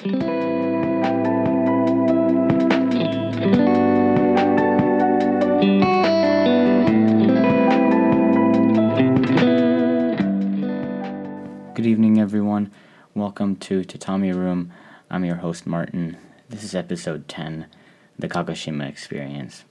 Good 0.00 0.12
evening, 11.84 12.20
everyone. 12.20 12.70
Welcome 13.14 13.56
to 13.56 13.82
Tatami 13.82 14.32
Room. 14.32 14.72
I'm 15.10 15.24
your 15.24 15.34
host, 15.34 15.66
Martin. 15.66 16.16
This 16.48 16.62
is 16.62 16.76
episode 16.76 17.26
10, 17.26 17.66
The 18.16 18.28
Kagoshima 18.28 18.88
Experience. 18.88 19.64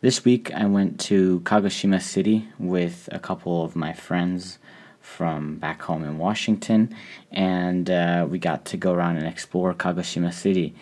This 0.00 0.24
week, 0.24 0.50
I 0.54 0.64
went 0.64 0.98
to 1.00 1.40
Kagoshima 1.40 2.00
City 2.00 2.48
with 2.58 3.06
a 3.12 3.18
couple 3.18 3.62
of 3.62 3.76
my 3.76 3.92
friends 3.92 4.58
from 5.02 5.56
back 5.56 5.82
home 5.82 6.04
in 6.04 6.16
Washington, 6.18 6.94
and 7.30 7.90
uh, 7.90 8.26
we 8.28 8.38
got 8.38 8.64
to 8.66 8.76
go 8.76 8.92
around 8.92 9.18
and 9.18 9.26
explore 9.26 9.74
Kagoshima 9.74 10.32
City. 10.32 10.74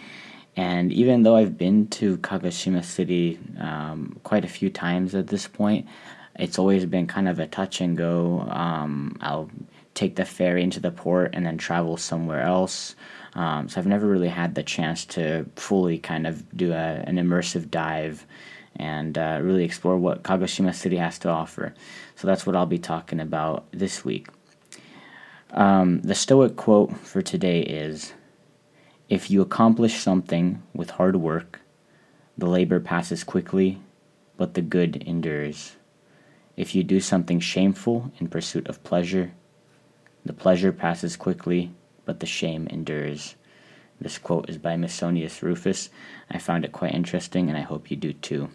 And 0.56 0.92
even 0.92 1.22
though 1.22 1.36
I've 1.36 1.56
been 1.56 1.88
to 1.88 2.18
Kagoshima 2.18 2.84
City 2.84 3.38
um, 3.58 4.18
quite 4.22 4.44
a 4.44 4.48
few 4.48 4.70
times 4.70 5.14
at 5.14 5.28
this 5.28 5.48
point, 5.48 5.86
it's 6.36 6.58
always 6.58 6.86
been 6.86 7.06
kind 7.06 7.28
of 7.28 7.38
a 7.38 7.46
touch 7.46 7.80
and 7.80 7.96
go. 7.96 8.40
Um, 8.40 9.16
I'll 9.20 9.50
take 9.94 10.16
the 10.16 10.24
ferry 10.24 10.62
into 10.62 10.80
the 10.80 10.90
port 10.90 11.30
and 11.34 11.44
then 11.44 11.58
travel 11.58 11.96
somewhere 11.96 12.42
else. 12.42 12.94
Um, 13.34 13.68
so 13.68 13.80
I've 13.80 13.86
never 13.86 14.06
really 14.06 14.28
had 14.28 14.54
the 14.54 14.62
chance 14.62 15.04
to 15.06 15.46
fully 15.56 15.98
kind 15.98 16.26
of 16.26 16.56
do 16.56 16.72
a, 16.72 17.04
an 17.06 17.16
immersive 17.16 17.70
dive 17.70 18.26
and 18.76 19.18
uh, 19.18 19.40
really 19.42 19.64
explore 19.64 19.96
what 19.96 20.22
Kagoshima 20.22 20.74
City 20.74 20.96
has 20.96 21.18
to 21.20 21.28
offer. 21.28 21.74
So 22.20 22.26
that's 22.26 22.44
what 22.44 22.54
I'll 22.54 22.66
be 22.66 22.78
talking 22.78 23.18
about 23.18 23.64
this 23.72 24.04
week. 24.04 24.28
Um, 25.52 26.02
the 26.02 26.14
Stoic 26.14 26.54
quote 26.54 26.94
for 26.98 27.22
today 27.22 27.62
is 27.62 28.12
If 29.08 29.30
you 29.30 29.40
accomplish 29.40 29.94
something 29.94 30.62
with 30.74 30.90
hard 30.90 31.16
work, 31.16 31.60
the 32.36 32.44
labor 32.44 32.78
passes 32.78 33.24
quickly, 33.24 33.80
but 34.36 34.52
the 34.52 34.60
good 34.60 34.96
endures. 34.96 35.76
If 36.58 36.74
you 36.74 36.84
do 36.84 37.00
something 37.00 37.40
shameful 37.40 38.12
in 38.18 38.28
pursuit 38.28 38.68
of 38.68 38.84
pleasure, 38.84 39.32
the 40.22 40.34
pleasure 40.34 40.72
passes 40.72 41.16
quickly, 41.16 41.72
but 42.04 42.20
the 42.20 42.26
shame 42.26 42.66
endures. 42.66 43.34
This 43.98 44.18
quote 44.18 44.50
is 44.50 44.58
by 44.58 44.76
Musonius 44.76 45.40
Rufus. 45.40 45.88
I 46.30 46.36
found 46.36 46.66
it 46.66 46.72
quite 46.72 46.92
interesting, 46.92 47.48
and 47.48 47.56
I 47.56 47.62
hope 47.62 47.90
you 47.90 47.96
do 47.96 48.12
too. 48.12 48.50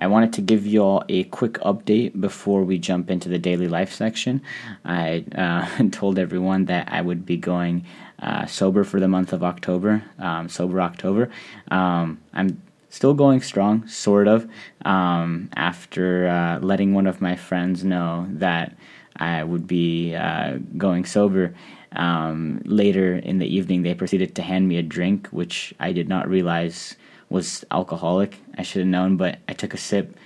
I 0.00 0.06
wanted 0.06 0.32
to 0.34 0.40
give 0.40 0.66
you 0.66 0.82
all 0.82 1.04
a 1.08 1.24
quick 1.24 1.54
update 1.54 2.18
before 2.18 2.64
we 2.64 2.78
jump 2.78 3.10
into 3.10 3.28
the 3.28 3.38
daily 3.38 3.68
life 3.68 3.92
section. 3.92 4.40
I 4.84 5.24
uh, 5.34 5.88
told 5.90 6.18
everyone 6.18 6.64
that 6.64 6.88
I 6.90 7.02
would 7.02 7.26
be 7.26 7.36
going 7.36 7.84
uh, 8.18 8.46
sober 8.46 8.82
for 8.82 8.98
the 8.98 9.08
month 9.08 9.32
of 9.32 9.44
October, 9.44 10.02
um, 10.18 10.48
sober 10.48 10.80
October. 10.80 11.30
Um, 11.70 12.18
I'm 12.32 12.62
still 12.88 13.14
going 13.14 13.42
strong, 13.42 13.86
sort 13.86 14.26
of, 14.26 14.48
um, 14.84 15.50
after 15.54 16.28
uh, 16.28 16.58
letting 16.60 16.94
one 16.94 17.06
of 17.06 17.20
my 17.20 17.36
friends 17.36 17.84
know 17.84 18.26
that 18.30 18.74
I 19.16 19.44
would 19.44 19.66
be 19.66 20.14
uh, 20.14 20.58
going 20.76 21.04
sober. 21.04 21.54
Um, 21.92 22.62
later 22.64 23.16
in 23.16 23.38
the 23.38 23.46
evening, 23.46 23.82
they 23.82 23.94
proceeded 23.94 24.34
to 24.36 24.42
hand 24.42 24.68
me 24.68 24.78
a 24.78 24.82
drink, 24.82 25.28
which 25.28 25.74
I 25.78 25.92
did 25.92 26.08
not 26.08 26.28
realize 26.28 26.96
was 27.30 27.64
alcoholic. 27.70 28.36
I 28.58 28.62
should 28.62 28.80
have 28.80 28.88
known, 28.88 29.16
but 29.16 29.38
I 29.48 29.54
took 29.54 29.72
a 29.72 29.78
sip. 29.78 30.16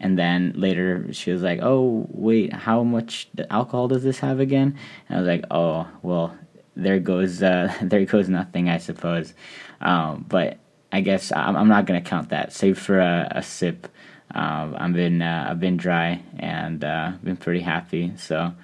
And 0.00 0.18
then 0.18 0.54
later 0.56 1.12
she 1.12 1.30
was 1.30 1.42
like, 1.42 1.60
"Oh, 1.62 2.06
wait, 2.10 2.52
how 2.52 2.82
much 2.82 3.28
alcohol 3.50 3.88
does 3.88 4.02
this 4.02 4.20
have 4.20 4.40
again?" 4.40 4.76
And 5.08 5.18
I 5.18 5.20
was 5.20 5.28
like, 5.28 5.44
"Oh, 5.50 5.86
well, 6.02 6.36
there 6.74 6.98
goes 6.98 7.42
uh, 7.42 7.72
there 7.82 8.04
goes 8.04 8.28
nothing, 8.28 8.68
I 8.68 8.78
suppose." 8.78 9.34
Um, 9.80 10.24
but 10.28 10.58
I 10.92 11.00
guess 11.02 11.32
I'm, 11.32 11.56
I'm 11.56 11.68
not 11.68 11.86
gonna 11.86 12.00
count 12.00 12.30
that. 12.30 12.52
Save 12.52 12.78
for 12.78 12.98
a, 13.00 13.28
a 13.30 13.42
sip. 13.42 13.88
Um, 14.34 14.76
I've 14.78 14.92
been 14.92 15.22
uh, 15.22 15.46
I've 15.50 15.60
been 15.60 15.76
dry 15.76 16.22
and 16.38 16.82
uh, 16.82 17.12
been 17.22 17.36
pretty 17.36 17.60
happy. 17.60 18.12
So 18.16 18.54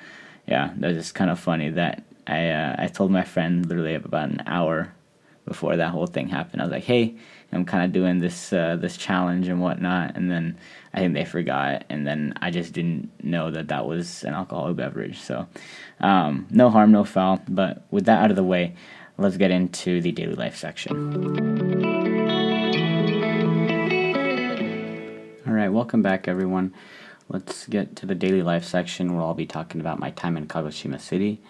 yeah, 0.47 0.73
that's 0.77 0.97
just 0.97 1.15
kind 1.15 1.31
of 1.31 1.39
funny 1.39 1.71
that 1.71 2.03
I 2.27 2.49
uh, 2.49 2.77
I 2.79 2.87
told 2.89 3.13
my 3.13 3.25
friend 3.25 3.65
literally 3.67 3.95
about 3.95 4.31
an 4.31 4.43
hour 4.47 4.93
before 5.47 5.77
that 5.77 5.91
whole 5.91 6.07
thing 6.07 6.29
happened. 6.29 6.63
I 6.63 6.65
was 6.65 6.73
like, 6.73 6.85
hey, 6.85 7.17
I'm 7.53 7.65
kind 7.65 7.85
of 7.85 7.93
doing 7.93 8.19
this 8.19 8.53
uh, 8.53 8.77
this 8.77 8.97
challenge 8.97 9.49
and 9.49 9.61
whatnot, 9.61 10.17
and 10.17 10.31
then 10.31 10.59
I 10.93 10.99
think 10.99 11.15
they 11.15 11.25
forgot, 11.25 11.85
and 11.89 12.07
then 12.07 12.35
I 12.43 12.51
just 12.51 12.73
didn't 12.73 13.11
know 13.25 13.51
that 13.51 13.69
that 13.69 13.87
was 13.87 14.23
an 14.25 14.35
alcoholic 14.35 14.77
beverage. 14.77 15.19
So 15.19 15.47
um, 16.01 16.47
no 16.51 16.69
harm, 16.69 16.93
no 16.93 17.05
foul. 17.05 17.41
But 17.49 17.85
with 17.91 18.05
that 18.05 18.23
out 18.23 18.31
of 18.31 18.37
the 18.37 18.45
way, 18.45 18.75
let's 19.17 19.37
get 19.39 19.51
into 19.51 20.01
the 20.03 20.13
daily 20.13 20.35
life 20.35 20.57
section. 20.57 21.15
All 25.47 25.55
right, 25.55 25.71
welcome 25.71 26.03
back, 26.03 26.29
everyone. 26.29 26.75
Let's 27.31 27.67
get 27.67 27.97
to 27.97 28.07
the 28.07 28.15
daily 28.15 28.43
life 28.43 28.65
section 28.65 29.15
where 29.15 29.23
I'll 29.23 29.35
be 29.35 29.47
talking 29.47 29.81
about 29.81 29.99
my 29.99 30.11
time 30.11 30.37
in 30.37 30.47
Kagoshima 30.47 31.01
City. 31.01 31.41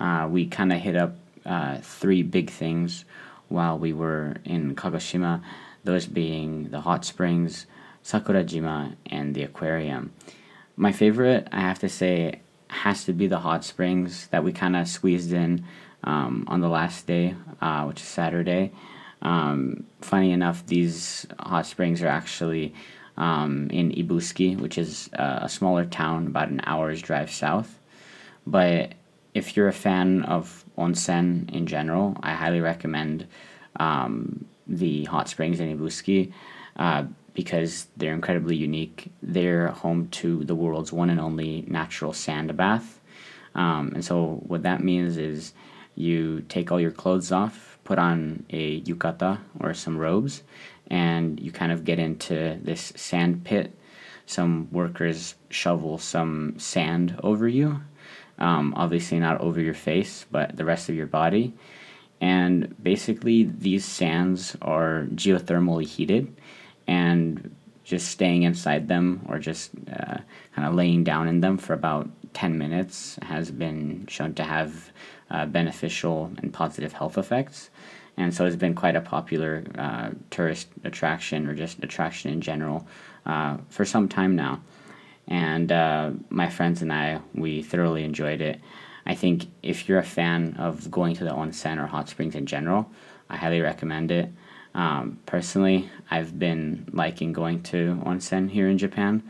Uh, 0.00 0.28
we 0.30 0.46
kind 0.46 0.72
of 0.72 0.80
hit 0.80 0.96
up 0.96 1.14
uh, 1.44 1.78
three 1.78 2.22
big 2.22 2.50
things 2.50 3.04
while 3.52 3.78
we 3.78 3.92
were 3.92 4.36
in 4.44 4.74
Kagoshima, 4.74 5.42
those 5.84 6.06
being 6.06 6.70
the 6.70 6.80
hot 6.80 7.04
springs, 7.04 7.66
Sakurajima, 8.04 8.96
and 9.06 9.34
the 9.34 9.42
aquarium. 9.42 10.12
My 10.76 10.92
favorite, 10.92 11.48
I 11.52 11.60
have 11.60 11.78
to 11.80 11.88
say, 11.88 12.40
has 12.68 13.04
to 13.04 13.12
be 13.12 13.26
the 13.26 13.38
hot 13.38 13.64
springs 13.64 14.28
that 14.28 14.42
we 14.42 14.52
kind 14.52 14.76
of 14.76 14.88
squeezed 14.88 15.32
in 15.32 15.64
um, 16.04 16.44
on 16.48 16.60
the 16.60 16.68
last 16.68 17.06
day, 17.06 17.34
uh, 17.60 17.84
which 17.84 18.00
is 18.00 18.06
Saturday. 18.06 18.72
Um, 19.20 19.84
funny 20.00 20.32
enough, 20.32 20.66
these 20.66 21.26
hot 21.38 21.66
springs 21.66 22.02
are 22.02 22.08
actually 22.08 22.74
um, 23.16 23.68
in 23.70 23.92
Ibusuki, 23.92 24.58
which 24.58 24.78
is 24.78 25.10
uh, 25.18 25.40
a 25.42 25.48
smaller 25.48 25.84
town 25.84 26.26
about 26.26 26.48
an 26.48 26.62
hour's 26.64 27.02
drive 27.02 27.30
south. 27.30 27.78
But 28.46 28.94
if 29.34 29.56
you're 29.56 29.68
a 29.68 29.72
fan 29.72 30.22
of 30.22 30.61
onsen 30.76 31.50
in 31.52 31.66
general, 31.66 32.16
I 32.22 32.32
highly 32.32 32.60
recommend 32.60 33.26
um, 33.76 34.46
the 34.66 35.04
hot 35.04 35.28
springs 35.28 35.60
in 35.60 35.76
Ibusuki 35.76 36.32
uh, 36.76 37.04
because 37.34 37.86
they're 37.96 38.14
incredibly 38.14 38.56
unique. 38.56 39.10
They're 39.22 39.68
home 39.68 40.08
to 40.08 40.44
the 40.44 40.54
world's 40.54 40.92
one 40.92 41.10
and 41.10 41.20
only 41.20 41.64
natural 41.66 42.12
sand 42.12 42.56
bath. 42.56 43.00
Um, 43.54 43.92
and 43.94 44.04
so, 44.04 44.42
what 44.46 44.62
that 44.62 44.82
means 44.82 45.16
is 45.16 45.52
you 45.94 46.40
take 46.48 46.72
all 46.72 46.80
your 46.80 46.90
clothes 46.90 47.32
off, 47.32 47.78
put 47.84 47.98
on 47.98 48.44
a 48.50 48.80
yukata 48.82 49.38
or 49.60 49.74
some 49.74 49.98
robes, 49.98 50.42
and 50.88 51.38
you 51.38 51.52
kind 51.52 51.72
of 51.72 51.84
get 51.84 51.98
into 51.98 52.58
this 52.62 52.92
sand 52.96 53.44
pit. 53.44 53.72
Some 54.24 54.68
workers 54.70 55.34
shovel 55.50 55.98
some 55.98 56.58
sand 56.58 57.18
over 57.22 57.48
you, 57.48 57.80
um, 58.38 58.74
obviously 58.76 59.18
not 59.18 59.40
over 59.40 59.60
your 59.60 59.74
face, 59.74 60.26
but 60.30 60.56
the 60.56 60.64
rest 60.64 60.88
of 60.88 60.94
your 60.94 61.06
body. 61.06 61.52
And 62.20 62.74
basically, 62.82 63.44
these 63.44 63.84
sands 63.84 64.56
are 64.62 65.06
geothermally 65.14 65.86
heated, 65.86 66.34
and 66.86 67.54
just 67.84 68.08
staying 68.08 68.44
inside 68.44 68.88
them 68.88 69.24
or 69.28 69.38
just 69.38 69.70
uh, 69.92 70.18
kind 70.54 70.68
of 70.68 70.74
laying 70.74 71.02
down 71.02 71.26
in 71.26 71.40
them 71.40 71.58
for 71.58 71.74
about 71.74 72.08
10 72.34 72.56
minutes 72.56 73.18
has 73.22 73.50
been 73.50 74.06
shown 74.06 74.32
to 74.34 74.44
have 74.44 74.92
uh, 75.30 75.44
beneficial 75.46 76.30
and 76.38 76.52
positive 76.52 76.92
health 76.92 77.18
effects 77.18 77.70
and 78.16 78.34
so 78.34 78.44
it's 78.44 78.56
been 78.56 78.74
quite 78.74 78.96
a 78.96 79.00
popular 79.00 79.64
uh, 79.76 80.10
tourist 80.30 80.68
attraction 80.84 81.46
or 81.46 81.54
just 81.54 81.82
attraction 81.82 82.30
in 82.30 82.40
general 82.40 82.86
uh, 83.24 83.56
for 83.68 83.84
some 83.84 84.08
time 84.08 84.36
now. 84.36 84.60
And 85.28 85.70
uh, 85.70 86.10
my 86.28 86.48
friends 86.50 86.82
and 86.82 86.92
I, 86.92 87.20
we 87.34 87.62
thoroughly 87.62 88.04
enjoyed 88.04 88.40
it. 88.40 88.60
I 89.06 89.14
think 89.14 89.46
if 89.62 89.88
you're 89.88 89.98
a 89.98 90.04
fan 90.04 90.56
of 90.58 90.90
going 90.90 91.14
to 91.16 91.24
the 91.24 91.30
onsen 91.30 91.82
or 91.82 91.86
hot 91.86 92.08
springs 92.08 92.34
in 92.34 92.46
general, 92.46 92.90
I 93.28 93.36
highly 93.36 93.60
recommend 93.60 94.10
it. 94.10 94.30
Um, 94.74 95.18
personally, 95.26 95.90
I've 96.10 96.38
been 96.38 96.88
liking 96.92 97.32
going 97.32 97.62
to 97.64 98.00
onsen 98.04 98.50
here 98.50 98.68
in 98.68 98.78
Japan 98.78 99.22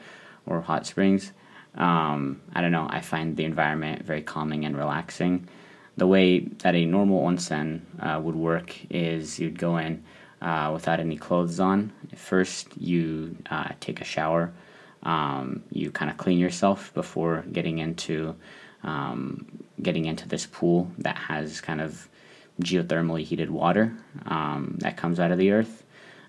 or 0.47 0.61
hot 0.61 0.87
springs. 0.87 1.33
Um, 1.75 2.43
I 2.55 2.61
don't 2.61 2.73
know, 2.73 2.87
I 2.91 3.01
find 3.01 3.37
the 3.37 3.45
environment 3.45 4.05
very 4.05 4.23
calming 4.23 4.65
and 4.65 4.77
relaxing 4.77 5.49
the 5.97 6.07
way 6.07 6.41
that 6.41 6.75
a 6.75 6.85
normal 6.85 7.21
onsen 7.21 7.83
uh, 8.01 8.21
would 8.21 8.35
work 8.35 8.75
is 8.91 9.39
you'd 9.39 9.59
go 9.59 9.77
in 9.77 10.03
uh, 10.41 10.71
without 10.73 11.01
any 11.01 11.17
clothes 11.17 11.61
on. 11.61 11.93
First, 12.17 12.77
you 12.77 13.37
uh, 13.51 13.69
take 13.81 14.01
a 14.01 14.05
shower. 14.05 14.53
Um, 15.03 15.65
you 15.71 15.91
kind 15.91 16.11
of 16.11 16.17
clean 16.17 16.39
yourself 16.39 16.95
before 16.95 17.45
getting 17.53 17.79
into 17.79 18.37
um, 18.85 19.47
getting 19.81 20.05
into 20.05 20.29
this 20.29 20.47
pool 20.47 20.91
that 20.99 21.17
has 21.17 21.61
kind 21.61 21.81
of 21.81 22.09
geothermally 22.61 23.25
heated 23.25 23.51
water 23.51 23.93
um, 24.27 24.77
that 24.81 24.97
comes 24.97 25.19
out 25.19 25.33
of 25.33 25.39
the 25.39 25.53
earth. 25.53 25.85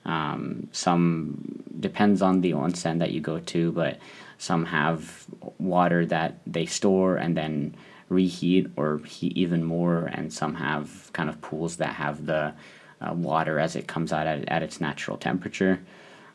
Um, 0.05 0.67
some 0.71 1.63
depends 1.79 2.21
on 2.21 2.41
the 2.41 2.51
onsen 2.51 2.99
that 2.99 3.11
you 3.11 3.21
go 3.21 3.39
to, 3.39 3.71
but 3.71 3.99
some 4.37 4.65
have 4.65 5.25
water 5.59 6.05
that 6.07 6.39
they 6.45 6.65
store 6.65 7.17
and 7.17 7.37
then 7.37 7.75
reheat 8.09 8.67
or 8.75 8.99
heat 8.99 9.35
even 9.37 9.63
more, 9.63 10.05
and 10.05 10.31
some 10.31 10.55
have 10.55 11.11
kind 11.13 11.29
of 11.29 11.41
pools 11.41 11.77
that 11.77 11.93
have 11.93 12.25
the 12.25 12.53
uh, 13.01 13.13
water 13.13 13.59
as 13.59 13.75
it 13.75 13.87
comes 13.87 14.11
out 14.11 14.27
at, 14.27 14.47
at 14.49 14.63
its 14.63 14.81
natural 14.81 15.17
temperature. 15.17 15.79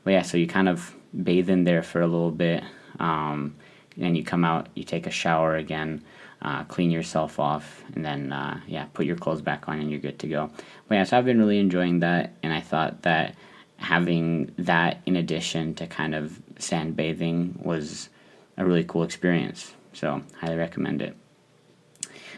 But 0.05 0.13
yeah, 0.13 0.23
so 0.23 0.37
you 0.37 0.47
kind 0.47 0.69
of 0.69 0.95
bathe 1.23 1.51
in 1.51 1.65
there 1.65 1.83
for 1.83 2.01
a 2.01 2.07
little 2.07 2.31
bit, 2.31 2.63
um, 2.99 3.57
and 4.01 4.17
you 4.17 4.25
come 4.25 4.45
out, 4.45 4.69
you 4.75 4.85
take 4.85 5.07
a 5.07 5.11
shower 5.11 5.57
again, 5.57 6.03
uh, 6.43 6.65
clean 6.65 6.91
yourself 6.91 7.39
off, 7.39 7.83
and 7.95 8.05
then 8.05 8.33
uh, 8.33 8.61
yeah, 8.67 8.87
put 8.95 9.07
your 9.07 9.17
clothes 9.17 9.43
back 9.43 9.69
on, 9.69 9.79
and 9.81 9.91
you're 9.91 10.01
good 10.01 10.19
to 10.21 10.29
go. 10.29 10.51
But 10.89 10.95
yeah, 10.95 11.05
so 11.05 11.19
I've 11.19 11.25
been 11.25 11.39
really 11.39 11.59
enjoying 11.59 12.01
that, 12.01 12.35
and 12.43 12.53
I 12.53 12.61
thought 12.61 13.03
that 13.03 13.35
having 13.77 14.53
that 14.59 15.01
in 15.07 15.17
addition 15.17 15.75
to 15.75 15.87
kind 15.87 16.15
of 16.15 16.41
sand 16.59 16.97
bathing 16.97 17.59
was 17.63 18.09
a 18.57 18.65
really 18.65 18.85
cool 18.85 19.05
experience. 19.05 19.73
So 19.93 20.23
highly 20.41 20.57
recommend 20.57 21.01
it. 21.01 21.17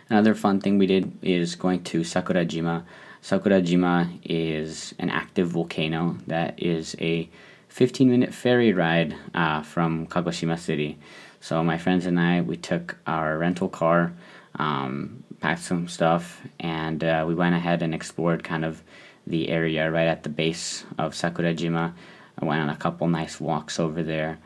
Another 0.08 0.34
fun 0.34 0.60
thing 0.60 0.78
we 0.78 0.86
did 0.86 1.12
is 1.22 1.54
going 1.54 1.84
to 1.84 2.00
Sakurajima. 2.00 2.84
Sakurajima 3.22 4.20
is 4.24 4.94
an 4.98 5.08
active 5.08 5.48
volcano 5.48 6.18
that 6.26 6.60
is 6.62 6.96
a 7.00 7.28
15 7.70 8.10
minute 8.10 8.34
ferry 8.34 8.72
ride 8.72 9.16
uh, 9.32 9.62
from 9.62 10.06
Kagoshima 10.08 10.58
City. 10.58 10.98
So 11.40 11.62
my 11.64 11.78
friends 11.78 12.04
and 12.04 12.18
I, 12.18 12.42
we 12.42 12.56
took 12.56 12.96
our 13.06 13.38
rental 13.38 13.68
car, 13.68 14.12
um, 14.56 15.22
packed 15.40 15.62
some 15.62 15.88
stuff, 15.88 16.42
and 16.58 17.02
uh, 17.02 17.24
we 17.26 17.34
went 17.34 17.54
ahead 17.54 17.82
and 17.82 17.94
explored 17.94 18.44
kind 18.44 18.64
of 18.64 18.82
the 19.26 19.48
area 19.48 19.90
right 19.90 20.08
at 20.08 20.24
the 20.24 20.28
base 20.28 20.84
of 20.98 21.14
Sakurajima. 21.14 21.94
I 22.38 22.44
went 22.44 22.60
on 22.60 22.70
a 22.70 22.76
couple 22.76 23.06
nice 23.06 23.40
walks 23.40 23.78
over 23.78 24.02
there. 24.02 24.38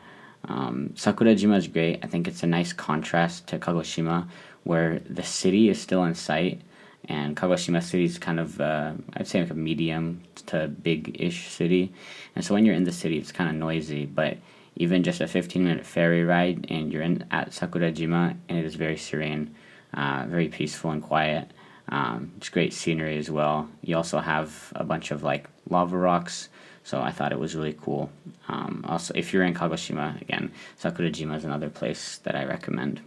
Um, 0.47 0.91
Sakurajima 0.93 1.57
is 1.57 1.67
great. 1.67 1.99
I 2.03 2.07
think 2.07 2.27
it's 2.27 2.43
a 2.43 2.47
nice 2.47 2.73
contrast 2.73 3.47
to 3.47 3.57
Kagoshima, 3.57 4.27
where 4.63 4.99
the 5.09 5.23
city 5.23 5.69
is 5.69 5.81
still 5.81 6.03
in 6.03 6.13
sight, 6.13 6.61
and 7.07 7.35
Kagoshima 7.35 7.83
City 7.83 8.05
is 8.05 8.17
kind 8.17 8.39
of, 8.39 8.59
uh, 8.59 8.93
I'd 9.13 9.27
say, 9.27 9.41
like 9.41 9.51
a 9.51 9.55
medium 9.55 10.21
to 10.47 10.67
big 10.67 11.17
ish 11.19 11.49
city. 11.49 11.93
And 12.35 12.43
so 12.43 12.53
when 12.53 12.65
you're 12.65 12.75
in 12.75 12.83
the 12.83 12.91
city, 12.91 13.17
it's 13.17 13.31
kind 13.31 13.49
of 13.49 13.55
noisy, 13.55 14.05
but 14.05 14.37
even 14.75 15.03
just 15.03 15.21
a 15.21 15.27
15 15.27 15.63
minute 15.63 15.85
ferry 15.85 16.23
ride, 16.23 16.67
and 16.69 16.91
you're 16.91 17.01
in 17.01 17.25
at 17.31 17.51
Sakurajima, 17.51 18.35
and 18.49 18.57
it 18.57 18.65
is 18.65 18.75
very 18.75 18.97
serene, 18.97 19.55
uh, 19.93 20.25
very 20.27 20.49
peaceful 20.49 20.91
and 20.91 21.01
quiet. 21.01 21.51
Um, 21.89 22.31
it's 22.37 22.49
great 22.49 22.73
scenery 22.73 23.17
as 23.17 23.29
well. 23.29 23.69
You 23.81 23.95
also 23.95 24.19
have 24.19 24.73
a 24.75 24.83
bunch 24.83 25.11
of 25.11 25.23
like 25.23 25.47
lava 25.69 25.97
rocks, 25.97 26.49
so 26.83 27.01
I 27.01 27.11
thought 27.11 27.31
it 27.31 27.39
was 27.39 27.55
really 27.55 27.77
cool. 27.79 28.09
Um, 28.47 28.83
also, 28.87 29.13
if 29.15 29.33
you're 29.33 29.43
in 29.43 29.53
Kagoshima, 29.53 30.19
again, 30.21 30.51
Sakurajima 30.81 31.37
is 31.37 31.45
another 31.45 31.69
place 31.69 32.17
that 32.23 32.35
I 32.35 32.45
recommend. 32.45 33.01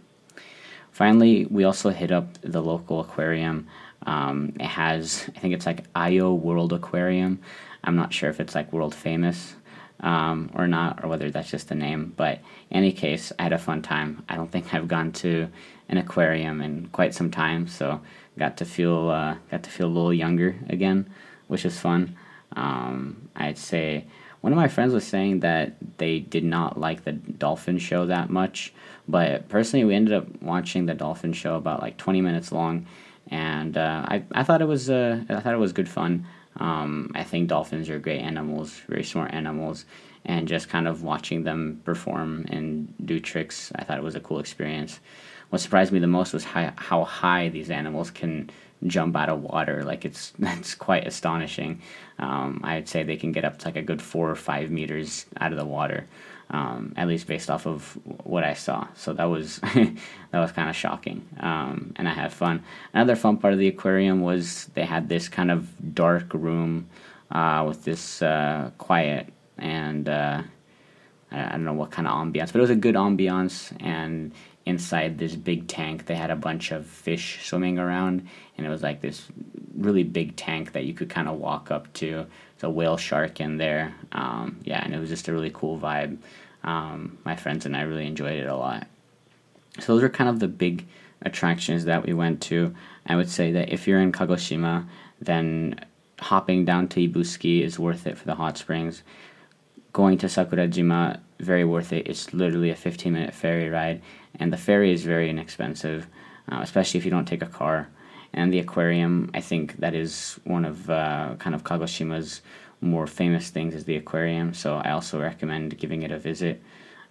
Finally, 0.91 1.45
we 1.45 1.63
also 1.63 1.91
hit 1.91 2.11
up 2.11 2.37
the 2.41 2.61
local 2.61 2.99
aquarium. 2.99 3.67
Um, 4.03 4.53
it 4.59 4.65
has, 4.65 5.29
I 5.35 5.39
think 5.39 5.53
it's 5.53 5.65
like 5.65 5.85
Io 5.95 6.33
World 6.33 6.73
Aquarium. 6.73 7.39
I'm 7.83 7.95
not 7.95 8.13
sure 8.13 8.29
if 8.29 8.39
it's 8.39 8.55
like 8.55 8.73
world 8.73 8.95
famous 8.95 9.55
um, 10.01 10.51
or 10.53 10.67
not, 10.67 11.03
or 11.03 11.09
whether 11.09 11.29
that's 11.29 11.51
just 11.51 11.69
the 11.69 11.75
name. 11.75 12.13
But 12.15 12.39
in 12.69 12.77
any 12.77 12.91
case, 12.91 13.31
I 13.37 13.43
had 13.43 13.53
a 13.53 13.57
fun 13.57 13.81
time. 13.81 14.23
I 14.29 14.35
don't 14.35 14.51
think 14.51 14.73
I've 14.73 14.87
gone 14.87 15.11
to 15.13 15.49
an 15.89 15.97
aquarium 15.97 16.61
in 16.61 16.87
quite 16.87 17.13
some 17.13 17.31
time, 17.31 17.67
so 17.67 18.01
got 18.37 18.57
to 18.57 18.65
feel 18.65 19.09
uh, 19.09 19.35
got 19.51 19.63
to 19.63 19.69
feel 19.69 19.87
a 19.87 19.89
little 19.89 20.13
younger 20.13 20.55
again, 20.69 21.09
which 21.47 21.65
is 21.65 21.79
fun. 21.79 22.15
Um, 22.53 23.29
I'd 23.35 23.57
say 23.57 24.05
one 24.41 24.53
of 24.53 24.57
my 24.57 24.67
friends 24.67 24.93
was 24.93 25.05
saying 25.05 25.41
that 25.41 25.75
they 25.97 26.19
did 26.19 26.43
not 26.43 26.79
like 26.79 27.03
the 27.03 27.11
dolphin 27.11 27.77
show 27.77 28.05
that 28.05 28.29
much, 28.29 28.73
but 29.07 29.49
personally, 29.49 29.83
we 29.83 29.95
ended 29.95 30.13
up 30.13 30.41
watching 30.41 30.85
the 30.85 30.93
dolphin 30.93 31.33
show 31.33 31.55
about 31.55 31.81
like 31.81 31.97
20 31.97 32.21
minutes 32.21 32.51
long, 32.51 32.85
and 33.29 33.77
uh, 33.77 34.05
I 34.07 34.23
I 34.31 34.43
thought 34.43 34.61
it 34.61 34.67
was 34.67 34.89
uh, 34.89 35.23
I 35.29 35.39
thought 35.39 35.53
it 35.53 35.57
was 35.57 35.73
good 35.73 35.89
fun. 35.89 36.25
Um, 36.57 37.11
I 37.15 37.23
think 37.23 37.47
dolphins 37.47 37.89
are 37.89 37.99
great 37.99 38.19
animals, 38.19 38.81
very 38.89 39.03
smart 39.03 39.33
animals, 39.33 39.85
and 40.25 40.47
just 40.47 40.67
kind 40.69 40.87
of 40.87 41.03
watching 41.03 41.43
them 41.43 41.81
perform 41.85 42.45
and 42.49 42.93
do 43.05 43.19
tricks, 43.19 43.71
I 43.75 43.83
thought 43.83 43.97
it 43.97 44.03
was 44.03 44.15
a 44.15 44.19
cool 44.19 44.39
experience. 44.39 44.99
What 45.49 45.59
surprised 45.59 45.91
me 45.91 45.99
the 45.99 46.07
most 46.07 46.33
was 46.33 46.43
how, 46.43 46.73
how 46.75 47.03
high 47.05 47.49
these 47.49 47.71
animals 47.71 48.11
can 48.11 48.49
jump 48.87 49.15
out 49.15 49.29
of 49.29 49.41
water. 49.41 49.83
Like 49.83 50.05
it's 50.05 50.31
that's 50.39 50.75
quite 50.75 51.07
astonishing. 51.07 51.81
Um, 52.17 52.61
I'd 52.63 52.87
say 52.87 53.03
they 53.03 53.17
can 53.17 53.31
get 53.31 53.45
up 53.45 53.59
to 53.59 53.67
like 53.67 53.75
a 53.75 53.81
good 53.81 54.01
four 54.01 54.29
or 54.29 54.35
five 54.35 54.71
meters 54.71 55.25
out 55.39 55.51
of 55.51 55.57
the 55.57 55.65
water, 55.65 56.05
um, 56.49 56.93
at 56.97 57.07
least 57.07 57.27
based 57.27 57.49
off 57.49 57.65
of 57.65 57.97
what 58.23 58.43
I 58.43 58.53
saw. 58.53 58.87
So 58.95 59.13
that 59.13 59.25
was 59.25 59.59
that 59.73 59.93
was 60.33 60.51
kind 60.51 60.69
of 60.69 60.75
shocking, 60.75 61.25
um, 61.39 61.93
and 61.95 62.07
I 62.07 62.13
had 62.13 62.33
fun. 62.33 62.63
Another 62.93 63.15
fun 63.15 63.37
part 63.37 63.53
of 63.53 63.59
the 63.59 63.67
aquarium 63.67 64.21
was 64.21 64.65
they 64.73 64.85
had 64.85 65.09
this 65.09 65.29
kind 65.29 65.51
of 65.51 65.95
dark 65.95 66.33
room 66.33 66.89
uh, 67.31 67.63
with 67.67 67.83
this 67.83 68.21
uh, 68.21 68.71
quiet 68.77 69.31
and. 69.57 70.07
Uh, 70.09 70.43
I 71.31 71.49
don't 71.51 71.63
know 71.63 71.73
what 71.73 71.91
kind 71.91 72.07
of 72.07 72.13
ambiance, 72.15 72.51
but 72.51 72.55
it 72.55 72.61
was 72.61 72.71
a 72.71 72.75
good 72.75 72.95
ambiance, 72.95 73.71
and 73.79 74.31
inside 74.69 75.17
this 75.17 75.35
big 75.35 75.67
tank 75.67 76.05
they 76.05 76.15
had 76.15 76.29
a 76.29 76.35
bunch 76.35 76.71
of 76.71 76.85
fish 76.85 77.45
swimming 77.45 77.79
around 77.79 78.27
and 78.55 78.65
it 78.67 78.69
was 78.69 78.83
like 78.83 79.01
this 79.01 79.27
really 79.75 80.03
big 80.03 80.35
tank 80.35 80.73
that 80.73 80.85
you 80.85 80.93
could 80.93 81.09
kind 81.09 81.27
of 81.27 81.37
walk 81.37 81.71
up 81.71 81.91
to. 81.93 82.25
A 82.61 82.69
whale 82.69 82.97
shark 82.97 83.39
in 83.39 83.55
there 83.57 83.95
um, 84.11 84.59
yeah 84.63 84.81
and 84.83 84.93
it 84.93 84.99
was 84.99 85.09
just 85.09 85.27
a 85.27 85.33
really 85.33 85.51
cool 85.53 85.79
vibe. 85.79 86.17
Um, 86.63 87.17
my 87.23 87.35
friends 87.37 87.65
and 87.65 87.75
i 87.75 87.81
really 87.81 88.05
enjoyed 88.05 88.37
it 88.37 88.47
a 88.47 88.55
lot. 88.55 88.85
So 89.79 89.95
those 89.95 90.03
are 90.03 90.09
kind 90.09 90.29
of 90.29 90.39
the 90.39 90.49
big 90.49 90.85
attractions 91.21 91.85
that 91.85 92.05
we 92.05 92.13
went 92.13 92.41
to. 92.43 92.75
I 93.07 93.15
would 93.15 93.29
say 93.29 93.53
that 93.53 93.69
if 93.69 93.87
you're 93.87 94.01
in 94.01 94.11
kagoshima 94.11 94.85
then 95.21 95.79
hopping 96.19 96.65
down 96.65 96.89
to 96.89 97.07
ibusuki 97.07 97.61
is 97.63 97.79
worth 97.79 98.05
it 98.05 98.17
for 98.17 98.25
the 98.25 98.35
hot 98.35 98.57
springs. 98.57 99.03
Going 99.93 100.17
to 100.19 100.27
sakurajima 100.27 101.21
very 101.39 101.63
worth 101.63 101.93
it. 101.93 102.07
It's 102.07 102.33
literally 102.33 102.69
a 102.69 102.75
15 102.75 103.13
minute 103.13 103.33
ferry 103.33 103.69
ride 103.69 104.01
and 104.35 104.51
the 104.53 104.57
ferry 104.57 104.91
is 104.91 105.03
very 105.03 105.29
inexpensive, 105.29 106.07
uh, 106.51 106.59
especially 106.61 106.97
if 106.97 107.05
you 107.05 107.11
don't 107.11 107.27
take 107.27 107.41
a 107.41 107.47
car. 107.47 107.89
And 108.33 108.53
the 108.53 108.59
aquarium, 108.59 109.31
I 109.33 109.41
think 109.41 109.77
that 109.77 109.95
is 109.95 110.39
one 110.43 110.65
of 110.65 110.89
uh, 110.89 111.35
kind 111.39 111.55
of 111.55 111.63
Kagoshima's 111.63 112.41
more 112.81 113.07
famous 113.07 113.49
things 113.49 113.73
is 113.73 113.85
the 113.85 113.95
aquarium. 113.95 114.53
So 114.53 114.77
I 114.77 114.91
also 114.91 115.19
recommend 115.19 115.77
giving 115.77 116.03
it 116.03 116.11
a 116.11 116.19
visit. 116.19 116.61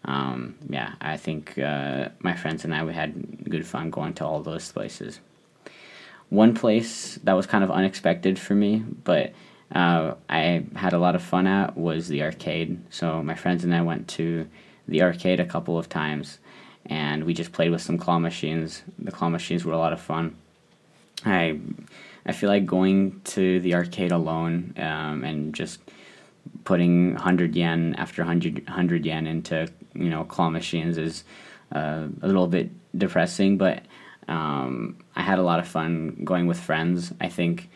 Um, 0.04 0.56
yeah, 0.68 0.94
I 1.00 1.16
think 1.16 1.58
uh, 1.58 2.08
my 2.20 2.34
friends 2.34 2.64
and 2.64 2.74
I 2.74 2.84
we 2.84 2.94
had 2.94 3.50
good 3.50 3.66
fun 3.66 3.90
going 3.90 4.14
to 4.14 4.24
all 4.24 4.40
those 4.42 4.70
places. 4.70 5.20
One 6.30 6.54
place 6.54 7.18
that 7.24 7.32
was 7.32 7.46
kind 7.46 7.64
of 7.64 7.70
unexpected 7.70 8.38
for 8.38 8.54
me, 8.54 8.84
but 9.04 9.32
uh, 9.74 10.14
I 10.28 10.64
had 10.76 10.92
a 10.92 10.98
lot 10.98 11.14
of 11.14 11.22
fun 11.22 11.46
at 11.46 11.76
was 11.76 12.08
the 12.08 12.22
arcade. 12.22 12.80
So 12.90 13.22
my 13.22 13.34
friends 13.34 13.64
and 13.64 13.74
I 13.74 13.82
went 13.82 14.08
to 14.08 14.48
the 14.86 15.02
arcade 15.02 15.40
a 15.40 15.46
couple 15.46 15.78
of 15.78 15.88
times, 15.88 16.38
and 16.88 17.24
we 17.24 17.34
just 17.34 17.52
played 17.52 17.70
with 17.70 17.82
some 17.82 17.98
claw 17.98 18.18
machines. 18.18 18.82
The 18.98 19.12
claw 19.12 19.28
machines 19.28 19.64
were 19.64 19.72
a 19.72 19.78
lot 19.78 19.92
of 19.92 20.00
fun. 20.00 20.36
I 21.24 21.58
I 22.26 22.32
feel 22.32 22.50
like 22.50 22.66
going 22.66 23.20
to 23.24 23.60
the 23.60 23.74
arcade 23.74 24.12
alone 24.12 24.74
um, 24.76 25.24
and 25.24 25.54
just 25.54 25.80
putting 26.64 27.14
100 27.14 27.56
yen 27.56 27.94
after 27.96 28.22
100, 28.22 28.66
100 28.66 29.06
yen 29.06 29.26
into 29.26 29.68
you 29.94 30.10
know 30.10 30.24
claw 30.24 30.50
machines 30.50 30.98
is 30.98 31.24
uh, 31.74 32.06
a 32.22 32.26
little 32.26 32.46
bit 32.46 32.70
depressing, 32.96 33.58
but 33.58 33.82
um, 34.28 34.96
I 35.16 35.22
had 35.22 35.38
a 35.38 35.42
lot 35.42 35.58
of 35.58 35.68
fun 35.68 36.20
going 36.24 36.46
with 36.46 36.60
friends. 36.60 37.12
I 37.20 37.28
think 37.28 37.70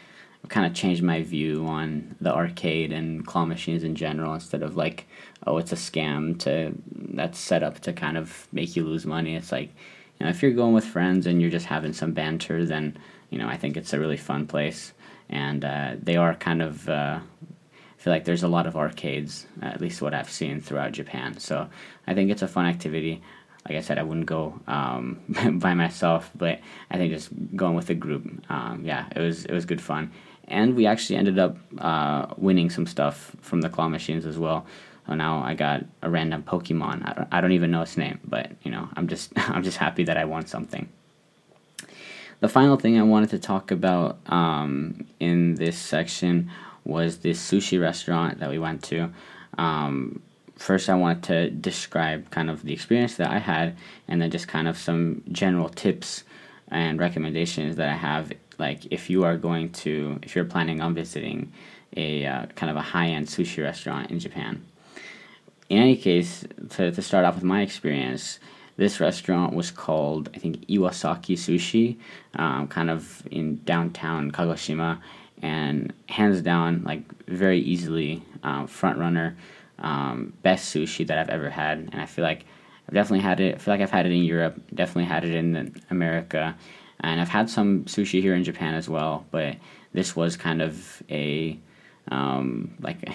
kind 0.48 0.66
of 0.66 0.74
changed 0.74 1.02
my 1.02 1.22
view 1.22 1.66
on 1.66 2.16
the 2.20 2.34
arcade 2.34 2.92
and 2.92 3.26
claw 3.26 3.44
machines 3.44 3.84
in 3.84 3.94
general 3.94 4.34
instead 4.34 4.62
of 4.62 4.76
like 4.76 5.06
oh 5.46 5.58
it's 5.58 5.72
a 5.72 5.76
scam 5.76 6.38
to 6.38 6.72
that's 7.14 7.38
set 7.38 7.62
up 7.62 7.78
to 7.80 7.92
kind 7.92 8.16
of 8.16 8.48
make 8.52 8.74
you 8.76 8.84
lose 8.84 9.06
money. 9.06 9.36
It's 9.36 9.52
like 9.52 9.70
you 10.18 10.26
know 10.26 10.30
if 10.30 10.42
you're 10.42 10.52
going 10.52 10.74
with 10.74 10.84
friends 10.84 11.26
and 11.26 11.40
you're 11.40 11.50
just 11.50 11.66
having 11.66 11.92
some 11.92 12.12
banter 12.12 12.64
then 12.64 12.96
you 13.30 13.38
know 13.38 13.48
i 13.48 13.56
think 13.56 13.76
it's 13.76 13.92
a 13.92 14.00
really 14.00 14.16
fun 14.16 14.46
place. 14.46 14.92
And 15.30 15.64
uh, 15.64 15.94
they 16.02 16.16
are 16.16 16.34
kind 16.34 16.60
of 16.60 16.88
uh, 16.88 17.20
I 17.20 18.02
feel 18.02 18.12
like 18.12 18.24
there's 18.24 18.42
a 18.42 18.48
lot 18.48 18.66
of 18.66 18.76
arcades 18.76 19.46
at 19.62 19.80
least 19.80 20.02
what 20.02 20.12
i've 20.12 20.30
seen 20.30 20.60
throughout 20.60 20.92
japan. 20.92 21.38
So 21.38 21.68
i 22.06 22.14
think 22.14 22.30
it's 22.30 22.42
a 22.42 22.48
fun 22.48 22.66
activity. 22.66 23.22
Like 23.68 23.78
I 23.78 23.80
said, 23.80 23.96
I 23.96 24.02
wouldn't 24.02 24.26
go 24.26 24.58
um, 24.66 25.20
by 25.62 25.72
myself, 25.74 26.32
but 26.34 26.58
I 26.90 26.96
think 26.96 27.12
just 27.12 27.30
going 27.54 27.76
with 27.76 27.90
a 27.90 27.94
group, 27.94 28.26
um, 28.50 28.82
yeah, 28.84 29.06
it 29.14 29.20
was 29.20 29.44
it 29.44 29.52
was 29.52 29.64
good 29.64 29.80
fun 29.80 30.10
and 30.52 30.76
we 30.76 30.86
actually 30.86 31.16
ended 31.16 31.38
up 31.38 31.56
uh, 31.78 32.26
winning 32.36 32.70
some 32.70 32.86
stuff 32.86 33.34
from 33.40 33.62
the 33.62 33.68
claw 33.68 33.88
machines 33.88 34.26
as 34.26 34.38
well. 34.38 34.66
So 35.06 35.14
now 35.14 35.42
I 35.42 35.54
got 35.54 35.84
a 36.02 36.10
random 36.10 36.44
Pokemon. 36.44 37.08
I 37.08 37.12
don't, 37.14 37.28
I 37.32 37.40
don't 37.40 37.52
even 37.52 37.70
know 37.72 37.82
its 37.82 37.96
name, 37.96 38.20
but 38.24 38.52
you 38.62 38.70
know, 38.70 38.88
I'm 38.94 39.08
just 39.08 39.32
I'm 39.36 39.64
just 39.64 39.78
happy 39.78 40.04
that 40.04 40.16
I 40.16 40.24
won 40.26 40.46
something. 40.46 40.88
The 42.40 42.48
final 42.48 42.76
thing 42.76 42.98
I 42.98 43.02
wanted 43.02 43.30
to 43.30 43.38
talk 43.38 43.70
about 43.70 44.18
um, 44.26 45.06
in 45.20 45.54
this 45.54 45.78
section 45.78 46.50
was 46.84 47.18
this 47.18 47.40
sushi 47.40 47.80
restaurant 47.80 48.40
that 48.40 48.50
we 48.50 48.58
went 48.58 48.82
to. 48.84 49.10
Um, 49.58 50.20
first, 50.56 50.88
I 50.88 50.94
wanted 50.94 51.22
to 51.24 51.50
describe 51.50 52.30
kind 52.30 52.50
of 52.50 52.64
the 52.64 52.72
experience 52.72 53.14
that 53.16 53.30
I 53.30 53.38
had, 53.38 53.76
and 54.08 54.20
then 54.20 54.30
just 54.30 54.48
kind 54.48 54.66
of 54.66 54.76
some 54.76 55.22
general 55.30 55.68
tips 55.68 56.24
and 56.68 56.98
recommendations 56.98 57.76
that 57.76 57.88
I 57.88 57.94
have, 57.94 58.32
like 58.62 58.86
if 58.90 59.10
you 59.10 59.24
are 59.24 59.36
going 59.36 59.70
to, 59.84 60.18
if 60.22 60.34
you're 60.34 60.46
planning 60.46 60.80
on 60.80 60.94
visiting 60.94 61.52
a 61.96 62.24
uh, 62.24 62.46
kind 62.54 62.70
of 62.70 62.76
a 62.76 62.80
high 62.80 63.08
end 63.08 63.26
sushi 63.26 63.62
restaurant 63.62 64.10
in 64.10 64.18
Japan. 64.18 64.64
In 65.68 65.78
any 65.78 65.96
case, 65.96 66.44
to, 66.70 66.90
to 66.90 67.02
start 67.02 67.24
off 67.24 67.34
with 67.34 67.44
my 67.44 67.62
experience, 67.62 68.38
this 68.76 69.00
restaurant 69.00 69.54
was 69.54 69.70
called, 69.70 70.30
I 70.34 70.38
think, 70.38 70.66
Iwasaki 70.68 71.36
Sushi, 71.36 71.96
um, 72.34 72.68
kind 72.68 72.90
of 72.90 73.26
in 73.30 73.62
downtown 73.64 74.30
Kagoshima, 74.30 75.00
and 75.42 75.92
hands 76.08 76.40
down, 76.40 76.82
like 76.84 77.02
very 77.26 77.60
easily, 77.60 78.22
um, 78.42 78.66
front 78.66 78.98
runner, 78.98 79.36
um, 79.78 80.32
best 80.42 80.74
sushi 80.74 81.06
that 81.06 81.18
I've 81.18 81.28
ever 81.28 81.50
had. 81.50 81.78
And 81.92 82.00
I 82.00 82.06
feel 82.06 82.24
like 82.24 82.44
I've 82.88 82.94
definitely 82.94 83.20
had 83.20 83.40
it. 83.40 83.54
I 83.56 83.58
feel 83.58 83.74
like 83.74 83.80
I've 83.80 83.90
had 83.90 84.06
it 84.06 84.12
in 84.12 84.24
Europe, 84.24 84.60
definitely 84.74 85.04
had 85.04 85.24
it 85.24 85.34
in 85.34 85.74
America, 85.90 86.56
and 87.02 87.20
I've 87.20 87.28
had 87.28 87.50
some 87.50 87.84
sushi 87.84 88.20
here 88.20 88.34
in 88.34 88.44
Japan 88.44 88.74
as 88.74 88.88
well. 88.88 89.26
But 89.30 89.56
this 89.92 90.16
was 90.16 90.36
kind 90.36 90.62
of 90.62 91.02
a 91.10 91.58
um, 92.08 92.74
like 92.80 93.08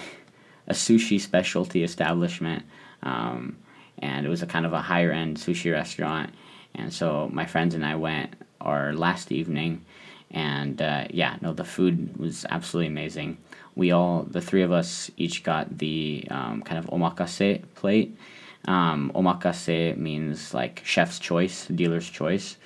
a 0.67 0.73
sushi 0.73 1.19
specialty 1.19 1.83
establishment, 1.83 2.63
um, 3.03 3.57
and 3.99 4.25
it 4.25 4.29
was 4.29 4.43
a 4.43 4.47
kind 4.47 4.65
of 4.65 4.73
a 4.73 4.81
higher 4.81 5.11
end 5.11 5.37
sushi 5.37 5.71
restaurant. 5.71 6.33
And 6.75 6.93
so 6.93 7.29
my 7.33 7.45
friends 7.45 7.73
and 7.73 7.85
I 7.85 7.95
went 7.95 8.35
our 8.61 8.93
last 8.93 9.31
evening, 9.31 9.85
and 10.31 10.81
uh, 10.81 11.05
yeah, 11.09 11.37
no, 11.41 11.53
the 11.53 11.63
food 11.63 12.17
was 12.17 12.45
absolutely 12.49 12.87
amazing. 12.87 13.37
We 13.75 13.91
all, 13.91 14.23
the 14.23 14.41
three 14.41 14.63
of 14.63 14.71
us, 14.71 15.11
each 15.17 15.43
got 15.43 15.77
the 15.77 16.27
um, 16.31 16.63
kind 16.63 16.79
of 16.79 16.85
omakase 16.91 17.63
plate. 17.75 18.17
Um, 18.65 19.11
omakase 19.15 19.95
means 19.97 20.53
like 20.53 20.81
chef's 20.83 21.19
choice, 21.19 21.67
dealer's 21.67 22.09
choice, 22.09 22.57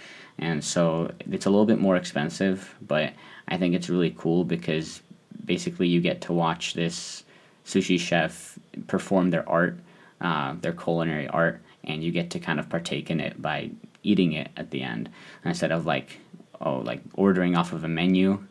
and 0.42 0.64
so 0.64 1.12
it's 1.32 1.46
a 1.46 1.50
little 1.50 1.68
bit 1.68 1.80
more 1.80 1.96
expensive, 1.96 2.76
but 2.82 3.14
I 3.48 3.58
think 3.58 3.76
it's 3.76 3.90
really 3.90 4.14
cool 4.18 4.44
because 4.44 5.02
basically 5.46 5.88
you 5.88 6.02
get 6.02 6.22
to 6.22 6.34
watch 6.34 6.74
this 6.74 7.24
sushi 7.66 8.00
chef 8.00 8.58
perform 8.88 9.30
their 9.30 9.48
art, 9.48 9.78
uh, 10.20 10.56
their 10.60 10.74
culinary 10.74 11.28
art, 11.28 11.62
and 11.84 12.04
you 12.04 12.12
get 12.12 12.32
to 12.32 12.40
kind 12.40 12.60
of 12.60 12.68
partake 12.70 13.12
in 13.12 13.20
it 13.20 13.40
by 13.40 13.70
eating 14.04 14.34
it 14.34 14.50
at 14.58 14.72
the 14.72 14.82
end 14.82 15.10
instead 15.46 15.72
of 15.72 15.86
like 15.86 16.20
oh 16.60 16.80
like 16.80 17.02
ordering 17.14 17.56
off 17.56 17.72
of 17.72 17.84
a 17.84 17.88
menu. 17.88 18.44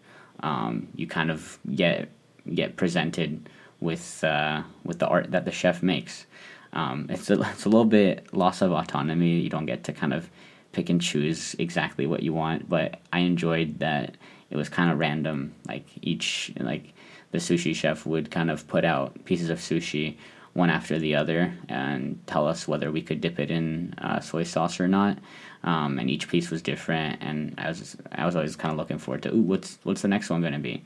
Um, 0.43 0.89
you 0.95 1.09
kind 1.09 1.31
of 1.31 1.59
get 1.75 2.09
get 2.55 2.77
presented 2.77 3.49
with 3.81 4.23
uh, 4.23 4.63
with 4.85 5.01
the 5.01 5.09
art 5.09 5.33
that 5.33 5.45
the 5.45 5.53
chef 5.53 5.83
makes. 5.83 6.27
Um, 6.73 7.07
it's 7.09 7.31
a 7.31 7.41
it's 7.51 7.65
a 7.65 7.69
little 7.69 7.85
bit 7.85 8.33
loss 8.33 8.63
of 8.63 8.71
autonomy. 8.71 9.41
You 9.41 9.51
don't 9.51 9.67
get 9.67 9.83
to 9.85 9.93
kind 9.93 10.15
of 10.15 10.31
pick 10.73 10.89
and 10.89 11.01
choose 11.01 11.55
exactly 11.59 12.07
what 12.07 12.23
you 12.23 12.33
want, 12.33 12.69
but 12.69 13.01
I 13.13 13.21
enjoyed 13.21 13.79
that 13.81 14.17
it 14.51 14.57
was 14.57 14.69
kind 14.69 14.91
of 14.91 14.99
random. 14.99 15.55
Like 15.67 15.87
each 16.03 16.53
like 16.59 16.93
the 17.33 17.39
sushi 17.39 17.75
chef 17.75 18.07
would 18.07 18.31
kind 18.31 18.51
of 18.51 18.67
put 18.67 18.85
out 18.85 19.25
pieces 19.25 19.51
of 19.51 19.59
sushi 19.59 20.17
one 20.53 20.71
after 20.71 20.99
the 20.99 21.15
other 21.15 21.53
and 21.69 22.21
tell 22.27 22.47
us 22.47 22.67
whether 22.67 22.91
we 22.91 23.03
could 23.03 23.21
dip 23.21 23.39
it 23.39 23.51
in 23.51 23.95
uh, 23.99 24.21
soy 24.21 24.43
sauce 24.43 24.81
or 24.81 24.89
not. 24.89 25.19
Um, 25.63 25.99
and 25.99 26.11
each 26.11 26.29
piece 26.29 26.51
was 26.51 26.63
different, 26.63 27.19
and 27.21 27.55
I 27.59 27.69
was 27.69 27.97
I 28.13 28.25
was 28.25 28.35
always 28.35 28.57
kind 28.57 28.73
of 28.73 28.79
looking 28.79 28.99
forward 28.99 29.23
to, 29.25 29.35
ooh, 29.35 29.43
what's 29.43 29.79
what's 29.83 30.03
the 30.03 30.09
next 30.09 30.31
one 30.31 30.41
going 30.41 30.55
to 30.55 30.59
be? 30.59 30.83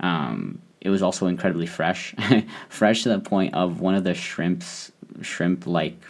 Um, 0.00 0.60
it 0.80 0.90
was 0.90 1.02
also 1.02 1.26
incredibly 1.26 1.66
fresh, 1.66 2.14
fresh 2.68 3.02
to 3.04 3.10
the 3.10 3.20
point 3.20 3.54
of 3.54 3.80
one 3.80 3.94
of 3.94 4.04
the 4.04 4.14
shrimps, 4.14 4.92
shrimp 5.22 5.66
like 5.66 6.00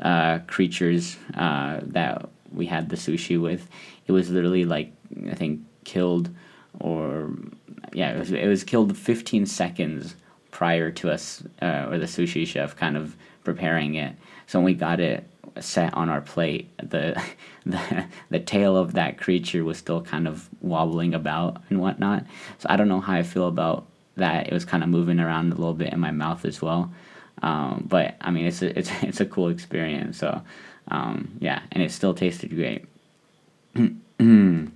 uh, 0.00 0.40
creatures 0.46 1.16
uh, 1.34 1.80
that 1.82 2.28
we 2.54 2.66
had 2.66 2.88
the 2.88 2.96
sushi 2.96 3.40
with. 3.40 3.68
It 4.06 4.12
was 4.12 4.30
literally 4.30 4.64
like 4.64 4.92
I 5.30 5.34
think 5.34 5.60
killed 5.84 6.30
or 6.80 7.30
yeah, 7.92 8.12
it 8.12 8.18
was, 8.18 8.32
it 8.32 8.48
was 8.48 8.64
killed 8.64 8.96
15 8.96 9.46
seconds 9.46 10.16
prior 10.50 10.90
to 10.90 11.10
us 11.10 11.42
uh, 11.62 11.86
or 11.90 11.98
the 11.98 12.06
sushi 12.06 12.46
chef 12.46 12.76
kind 12.76 12.96
of 12.96 13.16
preparing 13.44 13.94
it. 13.94 14.14
So 14.46 14.58
when 14.58 14.64
we 14.64 14.74
got 14.74 15.00
it 15.00 15.28
set 15.60 15.94
on 15.94 16.08
our 16.08 16.20
plate, 16.20 16.70
the, 16.78 17.20
the 17.66 18.06
the 18.30 18.40
tail 18.40 18.76
of 18.76 18.94
that 18.94 19.18
creature 19.18 19.64
was 19.64 19.78
still 19.78 20.00
kind 20.00 20.26
of 20.26 20.48
wobbling 20.60 21.14
about 21.14 21.62
and 21.70 21.80
whatnot. 21.80 22.24
So 22.58 22.66
I 22.70 22.76
don't 22.76 22.88
know 22.88 23.00
how 23.00 23.14
I 23.14 23.22
feel 23.22 23.48
about 23.48 23.86
that. 24.16 24.48
It 24.48 24.52
was 24.52 24.64
kind 24.64 24.82
of 24.82 24.88
moving 24.88 25.20
around 25.20 25.52
a 25.52 25.56
little 25.56 25.74
bit 25.74 25.92
in 25.92 26.00
my 26.00 26.10
mouth 26.10 26.44
as 26.44 26.60
well. 26.60 26.92
Um, 27.42 27.84
but 27.88 28.16
I 28.20 28.30
mean, 28.30 28.46
it's 28.46 28.62
a, 28.62 28.78
it's 28.78 28.90
it's 29.02 29.20
a 29.20 29.26
cool 29.26 29.48
experience. 29.48 30.18
So 30.18 30.42
um, 30.88 31.36
yeah, 31.40 31.62
and 31.72 31.82
it 31.82 31.90
still 31.90 32.14
tasted 32.14 32.54
great. 32.54 32.84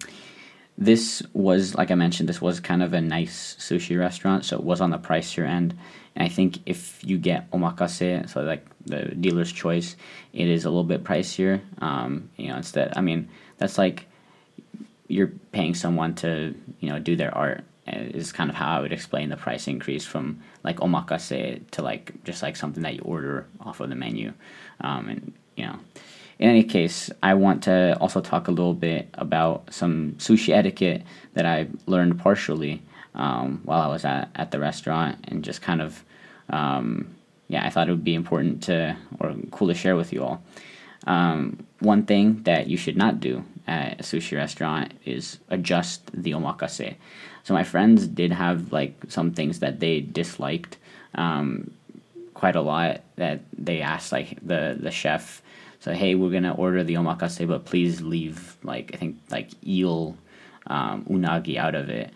this 0.79 1.23
was 1.33 1.75
like 1.75 1.91
I 1.91 1.95
mentioned, 1.95 2.29
this 2.29 2.41
was 2.41 2.61
kind 2.61 2.83
of 2.83 2.93
a 2.93 3.01
nice 3.01 3.57
sushi 3.59 3.99
restaurant, 3.99 4.45
so 4.45 4.57
it 4.57 4.65
was 4.65 4.81
on 4.81 4.91
the 4.91 4.99
pricier 4.99 5.47
end. 5.47 5.77
And 6.15 6.25
I 6.25 6.29
think 6.29 6.59
if 6.67 7.03
you 7.05 7.19
get 7.19 7.51
omakase, 7.51 8.29
so 8.31 8.43
like 8.43 8.67
the 8.87 9.15
dealer's 9.15 9.53
choice, 9.53 9.97
it 10.33 10.49
is 10.49 10.65
a 10.65 10.71
little 10.71 10.85
bit 10.85 11.05
pricier. 11.05 11.61
Um, 11.81 12.31
you 12.37 12.49
know, 12.49 12.57
instead, 12.57 12.93
I 12.97 13.01
mean, 13.01 13.29
that's 13.59 13.79
like 13.79 14.07
you're 15.09 15.33
paying 15.53 15.75
someone 15.75 16.15
to 16.17 16.55
you 16.81 16.89
know 16.89 16.99
do 16.99 17.17
their 17.17 17.37
art. 17.37 17.65
Is 17.95 18.33
kind 18.33 18.51
of 18.51 18.57
how 18.57 18.77
I 18.77 18.81
would 18.81 18.93
explain 18.93 19.29
the 19.29 19.37
price 19.37 19.69
increase 19.69 20.05
from 20.05 20.41
like 20.65 20.77
omakase 20.79 21.61
to 21.71 21.83
like 21.83 22.13
just 22.25 22.43
like 22.43 22.57
something 22.57 22.83
that 22.83 22.95
you 22.95 23.03
order 23.03 23.47
off 23.61 23.81
of 23.81 23.89
the 23.89 23.95
menu, 23.97 24.33
um, 24.81 25.09
and 25.09 25.33
you 25.57 25.67
know 25.67 25.79
in 26.39 26.49
any 26.49 26.63
case, 26.63 27.11
I 27.23 27.35
want 27.35 27.65
to 27.65 27.97
also 28.01 28.21
talk 28.21 28.47
a 28.47 28.53
little 28.53 28.75
bit 28.75 29.09
about 29.15 29.73
some 29.73 30.13
sushi 30.19 30.55
etiquette 30.55 31.03
that 31.35 31.47
I 31.47 31.69
learned 31.87 32.21
partially 32.21 32.83
um, 33.15 33.61
while 33.65 33.81
I 33.81 33.89
was 33.89 34.05
at, 34.05 34.31
at 34.37 34.53
the 34.53 34.61
restaurant 34.61 35.19
and 35.27 35.45
just 35.45 35.63
kind 35.63 35.83
of, 35.83 36.05
um, 36.49 37.15
yeah, 37.49 37.67
I 37.67 37.71
thought 37.71 37.89
it 37.89 37.91
would 37.91 38.05
be 38.05 38.15
important 38.15 38.63
to, 38.65 38.97
or 39.19 39.35
cool 39.51 39.69
to 39.69 39.75
share 39.75 39.97
with 39.97 40.13
you 40.13 40.23
all. 40.23 40.43
Um, 41.07 41.67
one 41.81 42.05
thing 42.05 42.43
that 42.45 42.69
you 42.69 42.77
should 42.77 42.97
not 42.97 43.19
do 43.19 43.45
at 43.67 44.01
a 44.01 44.03
sushi 44.03 44.37
restaurant 44.37 44.93
is 45.05 45.39
adjust 45.49 46.07
the 46.13 46.33
omakase. 46.33 46.95
So 47.49 47.55
my 47.55 47.65
friends 47.65 48.07
did 48.07 48.31
have 48.31 48.75
like 48.75 48.93
some 49.09 49.31
things 49.31 49.61
that 49.61 49.81
they 49.81 50.03
disliked 50.03 50.77
um, 51.15 51.71
quite 52.35 52.57
a 52.57 52.61
lot 52.61 53.01
that 53.17 53.41
they 53.57 53.81
asked 53.81 54.13
like 54.13 54.39
the 54.47 54.77
the 54.79 54.91
chef 54.91 55.41
so 55.81 55.95
hey, 55.95 56.15
we're 56.15 56.31
gonna 56.31 56.55
order 56.55 56.85
the 56.85 56.97
omakase, 56.97 57.49
but 57.49 57.65
please 57.65 58.03
leave 58.03 58.59
like 58.63 58.91
I 58.93 58.99
think 58.99 59.17
like 59.31 59.49
eel, 59.67 60.15
um, 60.67 61.07
unagi 61.07 61.57
out 61.57 61.75
of 61.75 61.89
it. 61.89 62.13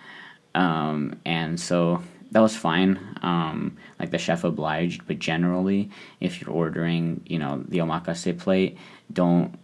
Um, 0.54 1.18
and 1.24 1.58
so 1.58 2.02
that 2.32 2.40
was 2.40 2.54
fine. 2.54 2.98
Um, 3.22 3.78
like 3.98 4.10
the 4.10 4.18
chef 4.18 4.44
obliged, 4.44 5.06
but 5.06 5.18
generally, 5.18 5.88
if 6.20 6.42
you're 6.42 6.50
ordering, 6.50 7.22
you 7.24 7.38
know, 7.38 7.64
the 7.68 7.78
omakase 7.78 8.38
plate, 8.38 8.76
don't 9.10 9.58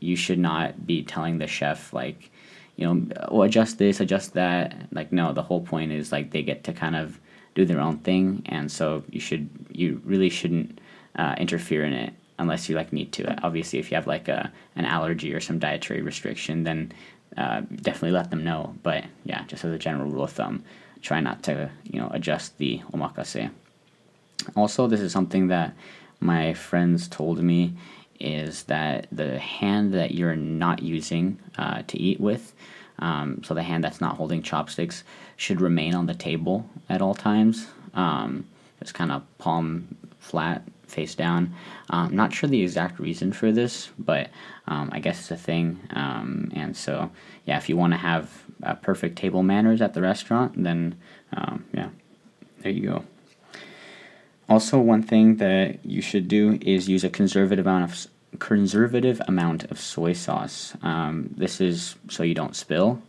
you 0.00 0.16
should 0.16 0.38
not 0.38 0.86
be 0.86 1.02
telling 1.02 1.38
the 1.38 1.46
chef 1.46 1.94
like, 1.94 2.30
you 2.78 2.86
know, 2.86 3.06
oh 3.28 3.42
adjust 3.42 3.78
this, 3.78 3.98
adjust 3.98 4.34
that. 4.34 4.74
Like 4.92 5.12
no, 5.12 5.32
the 5.32 5.42
whole 5.42 5.60
point 5.60 5.90
is 5.90 6.12
like 6.12 6.30
they 6.30 6.42
get 6.42 6.62
to 6.64 6.72
kind 6.72 6.94
of 6.94 7.20
do 7.56 7.64
their 7.64 7.80
own 7.80 7.98
thing, 7.98 8.42
and 8.46 8.70
so 8.70 9.02
you 9.10 9.18
should 9.18 9.50
you 9.70 10.00
really 10.04 10.30
shouldn't 10.30 10.80
uh, 11.16 11.34
interfere 11.38 11.84
in 11.84 11.92
it 11.92 12.14
unless 12.38 12.68
you 12.68 12.76
like 12.76 12.92
need 12.92 13.12
to. 13.14 13.36
Obviously, 13.42 13.80
if 13.80 13.90
you 13.90 13.96
have 13.96 14.06
like 14.06 14.28
a 14.28 14.52
an 14.76 14.84
allergy 14.84 15.34
or 15.34 15.40
some 15.40 15.58
dietary 15.58 16.02
restriction, 16.02 16.62
then 16.62 16.92
uh, 17.36 17.62
definitely 17.82 18.12
let 18.12 18.30
them 18.30 18.44
know. 18.44 18.76
But 18.84 19.04
yeah, 19.24 19.44
just 19.48 19.64
as 19.64 19.72
a 19.72 19.78
general 19.78 20.08
rule 20.08 20.22
of 20.22 20.30
thumb, 20.30 20.62
try 21.02 21.18
not 21.18 21.42
to 21.44 21.68
you 21.82 22.00
know 22.00 22.10
adjust 22.12 22.58
the 22.58 22.80
omakase. 22.92 23.50
Also, 24.54 24.86
this 24.86 25.00
is 25.00 25.10
something 25.10 25.48
that 25.48 25.74
my 26.20 26.54
friends 26.54 27.08
told 27.08 27.42
me 27.42 27.74
is 28.20 28.64
that 28.64 29.06
the 29.12 29.38
hand 29.38 29.94
that 29.94 30.12
you're 30.12 30.36
not 30.36 30.82
using 30.82 31.38
uh, 31.56 31.82
to 31.86 31.98
eat 31.98 32.20
with, 32.20 32.54
um, 32.98 33.42
so 33.44 33.54
the 33.54 33.62
hand 33.62 33.84
that's 33.84 34.00
not 34.00 34.16
holding 34.16 34.42
chopsticks, 34.42 35.04
should 35.36 35.60
remain 35.60 35.94
on 35.94 36.06
the 36.06 36.14
table 36.14 36.68
at 36.88 37.00
all 37.00 37.14
times. 37.14 37.68
Um, 37.94 38.46
just 38.80 38.94
kind 38.94 39.12
of 39.12 39.22
palm 39.38 39.96
flat 40.18 40.62
face 40.86 41.14
down. 41.14 41.54
Um, 41.90 42.14
not 42.14 42.32
sure 42.32 42.48
the 42.48 42.62
exact 42.62 42.98
reason 42.98 43.32
for 43.32 43.52
this, 43.52 43.90
but 43.98 44.30
um, 44.66 44.88
I 44.92 45.00
guess 45.00 45.20
it's 45.20 45.30
a 45.30 45.36
thing. 45.36 45.80
Um, 45.90 46.50
and 46.54 46.76
so, 46.76 47.10
yeah, 47.44 47.58
if 47.58 47.68
you 47.68 47.76
want 47.76 47.92
to 47.92 47.98
have 47.98 48.44
uh, 48.62 48.74
perfect 48.74 49.16
table 49.16 49.42
manners 49.42 49.80
at 49.80 49.94
the 49.94 50.02
restaurant, 50.02 50.62
then 50.62 50.96
um, 51.32 51.64
yeah, 51.72 51.90
there 52.60 52.72
you 52.72 52.88
go. 52.88 53.04
Also, 54.48 54.78
one 54.78 55.02
thing 55.02 55.36
that 55.36 55.84
you 55.84 56.00
should 56.00 56.26
do 56.26 56.58
is 56.62 56.88
use 56.88 57.04
a 57.04 57.10
conservative 57.10 57.66
amount 57.66 57.90
of 57.90 58.06
conservative 58.38 59.20
amount 59.26 59.64
of 59.64 59.80
soy 59.80 60.12
sauce. 60.12 60.74
Um, 60.82 61.30
this 61.36 61.60
is 61.60 61.96
so 62.08 62.22
you 62.22 62.34
don't 62.34 62.56
spill. 62.56 63.02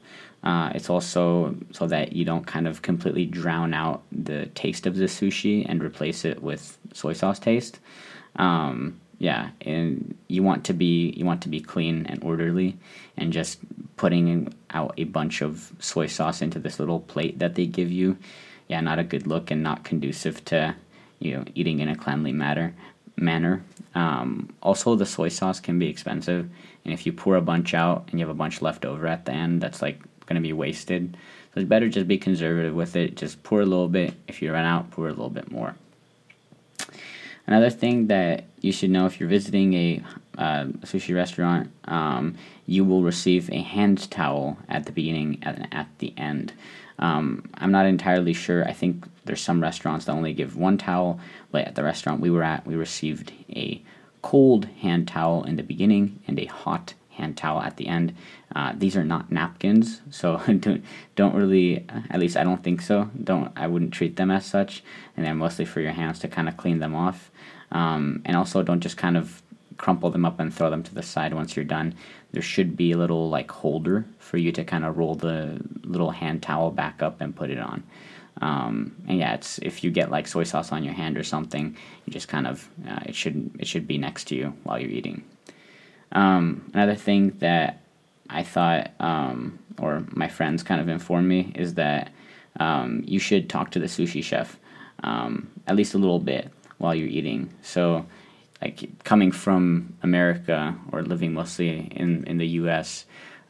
Uh, 0.43 0.71
it's 0.73 0.89
also 0.89 1.55
so 1.71 1.87
that 1.87 2.13
you 2.13 2.23
don't 2.23 2.47
kind 2.47 2.67
of 2.67 2.81
completely 2.81 3.25
drown 3.25 3.73
out 3.73 4.03
the 4.11 4.45
taste 4.47 4.85
of 4.85 4.95
the 4.95 5.05
sushi 5.05 5.65
and 5.67 5.83
replace 5.83 6.23
it 6.23 6.41
with 6.41 6.77
soy 6.93 7.13
sauce 7.13 7.39
taste. 7.39 7.79
Um, 8.37 8.99
yeah, 9.17 9.49
and 9.61 10.17
you 10.27 10.43
want 10.43 10.63
to 10.65 10.73
be 10.73 11.13
you 11.17 11.25
want 11.25 11.41
to 11.43 11.49
be 11.49 11.59
clean 11.59 12.05
and 12.05 12.23
orderly, 12.23 12.77
and 13.17 13.33
just 13.33 13.59
putting 13.97 14.53
out 14.71 14.93
a 14.97 15.03
bunch 15.05 15.41
of 15.41 15.73
soy 15.79 16.07
sauce 16.07 16.41
into 16.41 16.59
this 16.59 16.79
little 16.79 17.01
plate 17.01 17.39
that 17.39 17.55
they 17.55 17.65
give 17.65 17.91
you. 17.91 18.17
Yeah, 18.69 18.81
not 18.81 18.99
a 18.99 19.03
good 19.03 19.27
look 19.27 19.51
and 19.51 19.63
not 19.63 19.83
conducive 19.83 20.45
to 20.45 20.75
you 21.19 21.35
know 21.35 21.45
eating 21.55 21.79
in 21.79 21.89
a 21.89 21.95
cleanly 21.95 22.31
matter 22.31 22.73
manner. 23.15 23.63
Um, 23.95 24.53
also, 24.61 24.95
the 24.95 25.05
soy 25.05 25.29
sauce 25.29 25.59
can 25.59 25.79
be 25.79 25.87
expensive, 25.87 26.49
and 26.85 26.93
if 26.93 27.05
you 27.05 27.13
pour 27.13 27.35
a 27.35 27.41
bunch 27.41 27.73
out 27.73 28.07
and 28.09 28.19
you 28.19 28.25
have 28.25 28.33
a 28.33 28.37
bunch 28.37 28.61
left 28.61 28.85
over 28.85 29.07
at 29.07 29.25
the 29.25 29.31
end, 29.31 29.61
that's 29.61 29.81
like 29.81 29.99
going 30.25 30.35
to 30.35 30.47
be 30.47 30.53
wasted. 30.53 31.17
So 31.53 31.61
it's 31.61 31.69
better 31.69 31.89
just 31.89 32.07
be 32.07 32.17
conservative 32.17 32.75
with 32.75 32.95
it. 32.95 33.17
Just 33.17 33.41
pour 33.43 33.61
a 33.61 33.65
little 33.65 33.89
bit. 33.89 34.13
If 34.27 34.41
you 34.41 34.53
run 34.53 34.65
out, 34.65 34.91
pour 34.91 35.07
a 35.07 35.11
little 35.11 35.31
bit 35.31 35.51
more. 35.51 35.75
Another 37.47 37.71
thing 37.71 38.07
that 38.07 38.45
you 38.61 38.71
should 38.71 38.91
know 38.91 39.07
if 39.07 39.19
you're 39.19 39.27
visiting 39.27 39.73
a 39.73 40.03
uh, 40.37 40.65
sushi 40.81 41.15
restaurant, 41.15 41.71
um, 41.85 42.35
you 42.67 42.85
will 42.85 43.01
receive 43.01 43.49
a 43.49 43.61
hand 43.61 44.09
towel 44.11 44.59
at 44.69 44.85
the 44.85 44.91
beginning 44.91 45.39
and 45.41 45.67
at 45.71 45.87
the 45.97 46.13
end. 46.15 46.53
Um, 46.99 47.49
I'm 47.55 47.71
not 47.71 47.85
entirely 47.85 48.33
sure. 48.33 48.67
I 48.67 48.73
think 48.73 49.05
there's 49.25 49.41
some 49.41 49.61
restaurants 49.61 50.05
that 50.05 50.11
only 50.11 50.33
give 50.33 50.55
one 50.55 50.77
towel, 50.77 51.19
but 51.51 51.65
at 51.65 51.75
the 51.75 51.83
restaurant 51.83 52.21
we 52.21 52.29
were 52.29 52.43
at, 52.43 52.67
we 52.67 52.75
received 52.75 53.31
a 53.49 53.81
cold 54.21 54.65
hand 54.81 55.07
towel 55.07 55.43
in 55.43 55.55
the 55.55 55.63
beginning 55.63 56.19
and 56.27 56.37
a 56.39 56.45
hot 56.45 56.93
hand 57.11 57.37
towel 57.37 57.61
at 57.61 57.77
the 57.77 57.87
end. 57.87 58.15
Uh, 58.55 58.73
these 58.75 58.97
are 58.97 59.03
not 59.03 59.31
napkins, 59.31 60.01
so 60.09 60.37
don't 60.59 60.83
don't 61.15 61.35
really. 61.35 61.85
At 62.09 62.19
least 62.19 62.37
I 62.37 62.43
don't 62.43 62.63
think 62.63 62.81
so. 62.81 63.09
Don't 63.23 63.51
I 63.55 63.67
wouldn't 63.67 63.93
treat 63.93 64.15
them 64.15 64.31
as 64.31 64.45
such, 64.45 64.83
and 65.15 65.25
they're 65.25 65.35
mostly 65.35 65.65
for 65.65 65.81
your 65.81 65.91
hands 65.93 66.19
to 66.19 66.27
kind 66.27 66.49
of 66.49 66.57
clean 66.57 66.79
them 66.79 66.95
off. 66.95 67.31
Um, 67.71 68.23
and 68.25 68.35
also 68.35 68.63
don't 68.63 68.81
just 68.81 68.97
kind 68.97 69.15
of 69.15 69.43
crumple 69.79 70.11
them 70.11 70.25
up 70.25 70.39
and 70.39 70.53
throw 70.53 70.69
them 70.69 70.83
to 70.83 70.93
the 70.93 71.01
side 71.01 71.33
once 71.33 71.55
you're 71.55 71.65
done. 71.65 71.95
There 72.31 72.43
should 72.43 72.77
be 72.77 72.91
a 72.91 72.97
little 72.97 73.29
like 73.29 73.49
holder 73.49 74.05
for 74.19 74.37
you 74.37 74.51
to 74.51 74.63
kind 74.63 74.85
of 74.85 74.97
roll 74.97 75.15
the 75.15 75.59
little 75.83 76.11
hand 76.11 76.43
towel 76.43 76.69
back 76.69 77.01
up 77.01 77.19
and 77.21 77.35
put 77.35 77.49
it 77.49 77.57
on. 77.59 77.83
Um, 78.41 78.95
and 79.07 79.17
yeah, 79.17 79.33
it's 79.33 79.57
if 79.59 79.83
you 79.83 79.89
get 79.89 80.11
like 80.11 80.27
soy 80.27 80.43
sauce 80.43 80.71
on 80.71 80.83
your 80.83 80.93
hand 80.93 81.17
or 81.17 81.23
something, 81.23 81.75
you 82.05 82.13
just 82.13 82.27
kind 82.27 82.45
of 82.45 82.69
uh, 82.87 82.99
it 83.07 83.15
should 83.15 83.49
it 83.59 83.67
should 83.67 83.87
be 83.87 83.97
next 83.97 84.25
to 84.25 84.35
you 84.35 84.53
while 84.63 84.79
you're 84.79 84.91
eating. 84.91 85.23
Um, 86.11 86.69
another 86.73 86.95
thing 86.95 87.31
that 87.39 87.81
I 88.29 88.43
thought, 88.43 88.91
um, 88.99 89.59
or 89.79 90.05
my 90.11 90.27
friends 90.27 90.61
kind 90.63 90.79
of 90.79 90.87
informed 90.87 91.27
me, 91.27 91.51
is 91.55 91.73
that 91.75 92.11
um, 92.59 93.03
you 93.05 93.19
should 93.19 93.49
talk 93.49 93.71
to 93.71 93.79
the 93.79 93.87
sushi 93.87 94.23
chef 94.23 94.59
um, 95.03 95.49
at 95.67 95.75
least 95.75 95.93
a 95.93 95.97
little 95.97 96.19
bit 96.19 96.51
while 96.77 96.95
you're 96.95 97.07
eating. 97.07 97.49
So, 97.61 98.05
like 98.61 99.03
coming 99.03 99.31
from 99.31 99.97
America 100.03 100.75
or 100.91 101.03
living 101.03 101.33
mostly 101.33 101.87
in 101.91 102.23
in 102.25 102.37
the 102.37 102.47
U.S., 102.47 103.05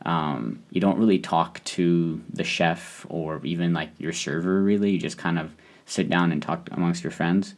um, 0.06 0.63
you 0.72 0.80
don't 0.80 0.98
really 0.98 1.20
talk 1.20 1.63
to 1.66 2.22
the 2.32 2.44
chef 2.44 3.06
or 3.10 3.44
even 3.46 3.74
like 3.74 3.89
your 3.98 4.13
server. 4.13 4.62
Really, 4.62 4.92
you 4.92 5.00
just 5.00 5.18
kind 5.18 5.39
of 5.39 5.54
sit 5.86 6.10
down 6.10 6.32
and 6.32 6.42
talk 6.42 6.70
amongst 6.72 7.04
your 7.04 7.12
friends. 7.12 7.56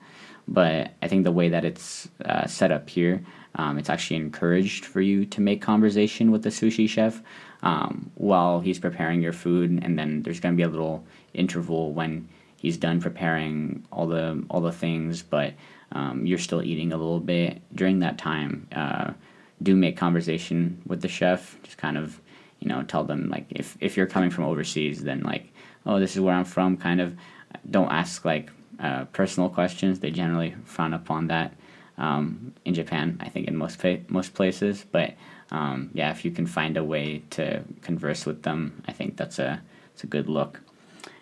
But 0.47 0.91
I 1.01 1.07
think 1.07 1.23
the 1.23 1.31
way 1.31 1.49
that 1.49 1.65
it's 1.65 2.09
uh, 2.25 2.47
set 2.47 2.71
up 2.71 2.89
here, 2.89 3.23
um, 3.55 3.77
it's 3.77 3.89
actually 3.89 4.17
encouraged 4.17 4.85
for 4.85 5.01
you 5.01 5.25
to 5.27 5.41
make 5.41 5.61
conversation 5.61 6.31
with 6.31 6.43
the 6.43 6.49
sushi 6.49 6.89
chef 6.89 7.21
um, 7.63 8.11
while 8.15 8.59
he's 8.59 8.79
preparing 8.79 9.21
your 9.21 9.33
food, 9.33 9.79
and 9.83 9.97
then 9.99 10.23
there's 10.23 10.39
going 10.39 10.53
to 10.53 10.57
be 10.57 10.63
a 10.63 10.69
little 10.69 11.05
interval 11.33 11.93
when 11.93 12.27
he's 12.57 12.77
done 12.77 13.01
preparing 13.01 13.85
all 13.91 14.07
the 14.07 14.43
all 14.49 14.61
the 14.61 14.71
things, 14.71 15.21
but 15.21 15.53
um, 15.91 16.25
you're 16.25 16.37
still 16.37 16.63
eating 16.63 16.93
a 16.93 16.97
little 16.97 17.19
bit 17.19 17.61
during 17.75 17.99
that 17.99 18.17
time. 18.17 18.67
Uh, 18.73 19.11
do 19.61 19.75
make 19.75 19.97
conversation 19.97 20.81
with 20.85 21.01
the 21.01 21.07
chef. 21.07 21.57
Just 21.63 21.77
kind 21.77 21.97
of 21.97 22.19
you 22.59 22.67
know 22.67 22.83
tell 22.83 23.03
them 23.03 23.29
like 23.29 23.45
if 23.49 23.77
if 23.79 23.97
you're 23.97 24.07
coming 24.07 24.29
from 24.29 24.45
overseas, 24.45 25.03
then 25.03 25.21
like 25.21 25.51
oh 25.85 25.99
this 25.99 26.15
is 26.15 26.21
where 26.21 26.35
I'm 26.35 26.45
from. 26.45 26.77
Kind 26.77 27.01
of 27.01 27.15
don't 27.69 27.91
ask 27.91 28.25
like 28.25 28.49
uh, 28.79 29.05
personal 29.05 29.49
questions. 29.49 29.99
They 29.99 30.11
generally 30.11 30.55
frown 30.65 30.93
upon 30.93 31.27
that 31.27 31.53
um, 31.97 32.53
in 32.65 32.73
Japan. 32.73 33.17
I 33.19 33.29
think 33.29 33.47
in 33.47 33.55
most 33.55 33.79
pa- 33.79 34.03
most 34.07 34.33
places, 34.33 34.85
but 34.91 35.13
um, 35.51 35.91
yeah, 35.93 36.11
if 36.11 36.23
you 36.23 36.31
can 36.31 36.47
find 36.47 36.77
a 36.77 36.83
way 36.83 37.23
to 37.31 37.63
converse 37.81 38.25
with 38.25 38.43
them, 38.43 38.81
I 38.87 38.93
think 38.93 39.17
that's 39.17 39.37
a 39.39 39.61
it's 39.93 40.03
a 40.03 40.07
good 40.07 40.29
look. 40.29 40.61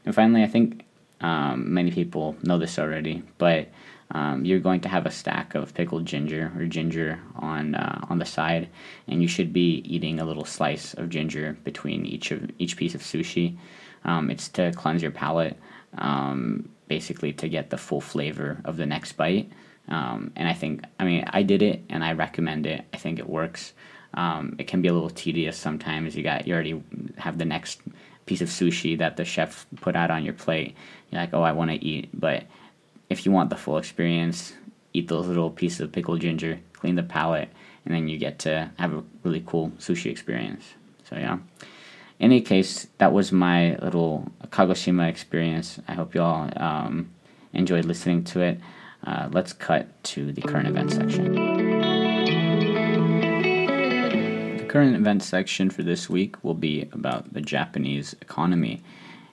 And 0.05 0.15
finally, 0.15 0.43
I 0.43 0.47
think 0.47 0.85
um, 1.21 1.73
many 1.73 1.91
people 1.91 2.35
know 2.43 2.57
this 2.57 2.79
already, 2.79 3.23
but 3.37 3.67
um, 4.11 4.43
you're 4.43 4.59
going 4.59 4.81
to 4.81 4.89
have 4.89 5.05
a 5.05 5.11
stack 5.11 5.53
of 5.53 5.73
pickled 5.73 6.05
ginger 6.05 6.51
or 6.57 6.65
ginger 6.65 7.19
on 7.35 7.75
uh, 7.75 8.05
on 8.09 8.19
the 8.19 8.25
side, 8.25 8.69
and 9.07 9.21
you 9.21 9.27
should 9.27 9.53
be 9.53 9.83
eating 9.85 10.19
a 10.19 10.25
little 10.25 10.45
slice 10.45 10.93
of 10.95 11.09
ginger 11.09 11.57
between 11.63 12.05
each 12.05 12.31
of 12.31 12.49
each 12.57 12.75
piece 12.77 12.95
of 12.95 13.01
sushi. 13.01 13.57
Um, 14.05 14.31
it's 14.31 14.49
to 14.49 14.71
cleanse 14.71 15.01
your 15.01 15.11
palate, 15.11 15.57
um, 15.97 16.69
basically 16.87 17.33
to 17.33 17.49
get 17.49 17.69
the 17.69 17.77
full 17.77 18.01
flavor 18.01 18.61
of 18.65 18.77
the 18.77 18.85
next 18.85 19.13
bite. 19.13 19.51
Um, 19.89 20.31
and 20.35 20.47
I 20.47 20.53
think, 20.53 20.83
I 20.99 21.03
mean, 21.03 21.25
I 21.27 21.41
did 21.43 21.61
it 21.61 21.83
and 21.89 22.03
I 22.03 22.13
recommend 22.13 22.67
it. 22.67 22.85
I 22.93 22.97
think 22.97 23.19
it 23.19 23.27
works. 23.27 23.73
Um, 24.13 24.55
it 24.59 24.67
can 24.67 24.81
be 24.81 24.87
a 24.87 24.93
little 24.93 25.09
tedious 25.09 25.57
sometimes. 25.57 26.15
You 26.15 26.23
got 26.23 26.47
you 26.47 26.53
already 26.53 26.81
have 27.17 27.37
the 27.37 27.45
next 27.45 27.81
piece 28.25 28.41
of 28.41 28.49
sushi 28.49 28.97
that 28.97 29.17
the 29.17 29.25
chef 29.25 29.65
put 29.81 29.95
out 29.95 30.11
on 30.11 30.23
your 30.23 30.33
plate. 30.33 30.75
You're 31.09 31.21
like, 31.21 31.33
oh, 31.33 31.41
I 31.41 31.51
want 31.51 31.71
to 31.71 31.83
eat. 31.83 32.09
But 32.13 32.43
if 33.09 33.25
you 33.25 33.31
want 33.31 33.49
the 33.49 33.55
full 33.55 33.77
experience, 33.77 34.53
eat 34.93 35.07
those 35.07 35.27
little 35.27 35.49
pieces 35.49 35.81
of 35.81 35.91
pickled 35.91 36.21
ginger, 36.21 36.59
clean 36.73 36.95
the 36.95 37.03
palate, 37.03 37.49
and 37.85 37.93
then 37.93 38.07
you 38.07 38.17
get 38.17 38.39
to 38.39 38.71
have 38.77 38.93
a 38.93 39.03
really 39.23 39.43
cool 39.45 39.71
sushi 39.79 40.11
experience. 40.11 40.63
So 41.09 41.15
yeah. 41.15 41.39
In 42.19 42.25
any 42.31 42.41
case, 42.41 42.87
that 42.97 43.13
was 43.13 43.31
my 43.31 43.75
little 43.77 44.29
Kagoshima 44.47 45.07
experience. 45.07 45.79
I 45.87 45.93
hope 45.93 46.13
y'all 46.13 46.51
um, 46.61 47.11
enjoyed 47.53 47.85
listening 47.85 48.25
to 48.25 48.41
it. 48.41 48.59
Uh, 49.05 49.29
let's 49.31 49.53
cut 49.53 49.87
to 50.03 50.33
the 50.33 50.41
current 50.41 50.67
events 50.67 50.95
section. 50.95 51.33
The 54.57 54.65
current 54.67 54.95
events 54.97 55.25
section 55.25 55.69
for 55.69 55.81
this 55.81 56.09
week 56.09 56.43
will 56.43 56.53
be 56.53 56.89
about 56.91 57.33
the 57.33 57.39
Japanese 57.41 58.13
economy. 58.21 58.83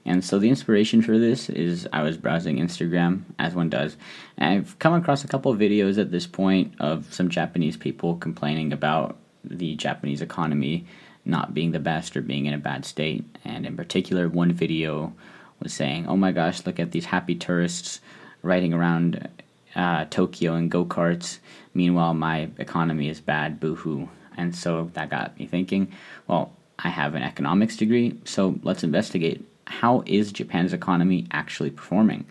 And 0.07 0.25
so 0.25 0.39
the 0.39 0.49
inspiration 0.49 1.03
for 1.03 1.19
this 1.19 1.51
is 1.51 1.89
I 1.93 2.03
was 2.03 2.17
browsing 2.17 2.59
Instagram, 2.59 3.23
as 3.41 3.55
one 3.55 3.69
does, 3.69 3.97
and 4.39 4.55
I've 4.55 4.79
come 4.79 4.95
across 4.95 5.25
a 5.25 5.29
couple 5.29 5.51
of 5.51 5.59
videos 5.59 5.99
at 5.99 6.13
this 6.13 6.27
point 6.27 6.75
of 6.79 7.13
some 7.13 7.29
Japanese 7.29 7.77
people 7.77 8.17
complaining 8.17 8.73
about 8.73 9.17
the 9.45 9.75
Japanese 9.75 10.23
economy 10.23 10.87
not 11.25 11.53
being 11.53 11.73
the 11.73 11.81
best 11.81 12.17
or 12.17 12.23
being 12.23 12.47
in 12.47 12.55
a 12.55 12.59
bad 12.59 12.85
state. 12.85 13.25
And 13.45 13.67
in 13.67 13.77
particular, 13.77 14.29
one 14.29 14.53
video 14.53 15.13
was 15.61 15.75
saying, 15.75 16.07
Oh 16.07 16.17
my 16.17 16.31
gosh, 16.31 16.65
look 16.65 16.79
at 16.79 16.93
these 16.93 17.07
happy 17.07 17.35
tourists 17.35 18.01
riding 18.43 18.73
around 18.73 19.29
uh, 19.75 20.05
Tokyo 20.09 20.55
in 20.55 20.69
go 20.69 20.85
karts. 20.85 21.39
Meanwhile, 21.75 22.15
my 22.15 22.49
economy 22.59 23.09
is 23.09 23.21
bad, 23.21 23.59
boo 23.59 23.75
hoo. 23.75 24.09
And 24.37 24.55
so 24.55 24.91
that 24.95 25.11
got 25.11 25.39
me 25.39 25.47
thinking, 25.47 25.93
well, 26.29 26.53
I 26.79 26.91
have 26.91 27.15
an 27.15 27.23
economics 27.23 27.77
degree, 27.77 28.19
so 28.25 28.59
let's 28.63 28.85
investigate 28.85 29.45
how 29.67 30.03
is 30.07 30.33
Japan's 30.33 30.73
economy 30.73 31.27
actually 31.31 31.71
performing. 31.71 32.27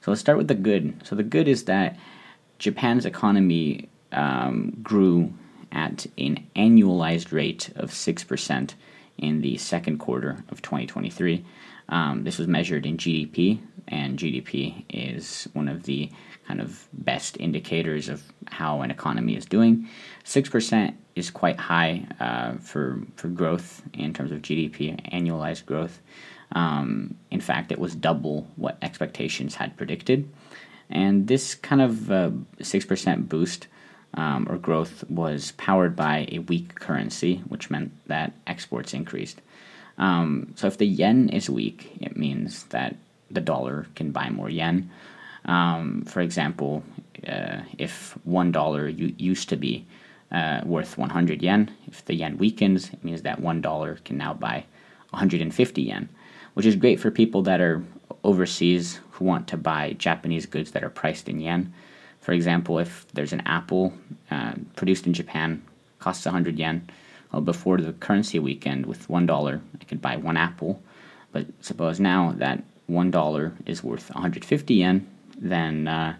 So 0.00 0.10
let's 0.10 0.20
start 0.20 0.38
with 0.38 0.48
the 0.48 0.54
good. 0.54 1.00
So 1.04 1.16
the 1.16 1.22
good 1.22 1.48
is 1.48 1.64
that 1.64 1.96
Japan's 2.58 3.04
economy 3.04 3.88
um, 4.12 4.76
grew 4.82 5.32
at 5.72 6.06
an 6.16 6.46
annualized 6.54 7.32
rate 7.32 7.70
of 7.76 7.90
6% 7.90 8.74
in 9.18 9.40
the 9.40 9.56
second 9.58 9.98
quarter 9.98 10.44
of 10.48 10.62
2023. 10.62 11.44
Um, 11.88 12.24
this 12.24 12.38
was 12.38 12.48
measured 12.48 12.86
in 12.86 12.96
GDP, 12.96 13.60
and 13.88 14.18
GDP 14.18 14.84
is 14.88 15.48
one 15.52 15.68
of 15.68 15.84
the 15.84 16.10
kind 16.46 16.60
of 16.60 16.88
best 16.92 17.36
indicators 17.38 18.08
of 18.08 18.22
how 18.48 18.82
an 18.82 18.90
economy 18.90 19.36
is 19.36 19.44
doing. 19.44 19.88
6% 20.24 20.94
is 21.14 21.30
quite 21.30 21.58
high 21.58 22.06
uh, 22.20 22.54
for, 22.54 23.00
for 23.16 23.28
growth 23.28 23.82
in 23.92 24.12
terms 24.12 24.32
of 24.32 24.42
GDP, 24.42 25.12
annualized 25.12 25.66
growth. 25.66 26.00
Um, 26.52 27.16
in 27.30 27.40
fact, 27.40 27.72
it 27.72 27.78
was 27.78 27.94
double 27.94 28.46
what 28.56 28.78
expectations 28.82 29.56
had 29.56 29.76
predicted. 29.76 30.28
And 30.88 31.26
this 31.26 31.54
kind 31.54 31.82
of 31.82 32.10
uh, 32.10 32.30
6% 32.58 33.28
boost 33.28 33.66
um, 34.14 34.46
or 34.48 34.56
growth 34.56 35.04
was 35.10 35.52
powered 35.52 35.96
by 35.96 36.28
a 36.30 36.38
weak 36.40 36.74
currency, 36.76 37.38
which 37.48 37.70
meant 37.70 37.92
that 38.06 38.32
exports 38.46 38.94
increased. 38.94 39.40
Um, 39.98 40.52
so 40.56 40.66
if 40.66 40.78
the 40.78 40.86
yen 40.86 41.28
is 41.30 41.50
weak, 41.50 41.96
it 42.00 42.16
means 42.16 42.64
that 42.64 42.96
the 43.30 43.40
dollar 43.40 43.86
can 43.94 44.12
buy 44.12 44.30
more 44.30 44.48
yen. 44.48 44.90
Um, 45.44 46.04
for 46.04 46.20
example, 46.20 46.82
uh, 47.26 47.60
if 47.78 48.16
one 48.24 48.52
dollar 48.52 48.88
used 48.88 49.48
to 49.48 49.56
be 49.56 49.86
uh, 50.30 50.60
worth 50.64 50.98
100 50.98 51.42
yen, 51.42 51.70
if 51.86 52.04
the 52.04 52.14
yen 52.14 52.36
weakens, 52.38 52.90
it 52.92 53.02
means 53.04 53.22
that 53.22 53.40
one 53.40 53.60
dollar 53.60 53.98
can 54.04 54.16
now 54.16 54.34
buy 54.34 54.64
150 55.10 55.82
yen, 55.82 56.08
which 56.56 56.64
is 56.64 56.74
great 56.74 56.98
for 56.98 57.10
people 57.10 57.42
that 57.42 57.60
are 57.60 57.84
overseas 58.24 58.98
who 59.10 59.26
want 59.26 59.46
to 59.46 59.58
buy 59.58 59.92
Japanese 59.98 60.46
goods 60.46 60.70
that 60.70 60.82
are 60.82 60.88
priced 60.88 61.28
in 61.28 61.38
yen. 61.38 61.70
For 62.18 62.32
example, 62.32 62.78
if 62.78 63.06
there's 63.12 63.34
an 63.34 63.42
apple 63.44 63.92
uh, 64.30 64.54
produced 64.74 65.06
in 65.06 65.12
Japan, 65.12 65.62
costs 65.98 66.24
100 66.24 66.58
yen, 66.58 66.88
well, 67.30 67.42
before 67.42 67.76
the 67.76 67.92
currency 67.92 68.38
weekend, 68.38 68.86
with 68.86 69.06
one 69.10 69.26
dollar, 69.26 69.60
I 69.78 69.84
could 69.84 70.00
buy 70.00 70.16
one 70.16 70.38
apple. 70.38 70.82
But 71.30 71.44
suppose 71.60 72.00
now 72.00 72.32
that 72.38 72.64
one 72.86 73.10
dollar 73.10 73.52
is 73.66 73.84
worth 73.84 74.08
150 74.08 74.74
yen, 74.74 75.06
then 75.38 75.86
uh, 75.86 76.16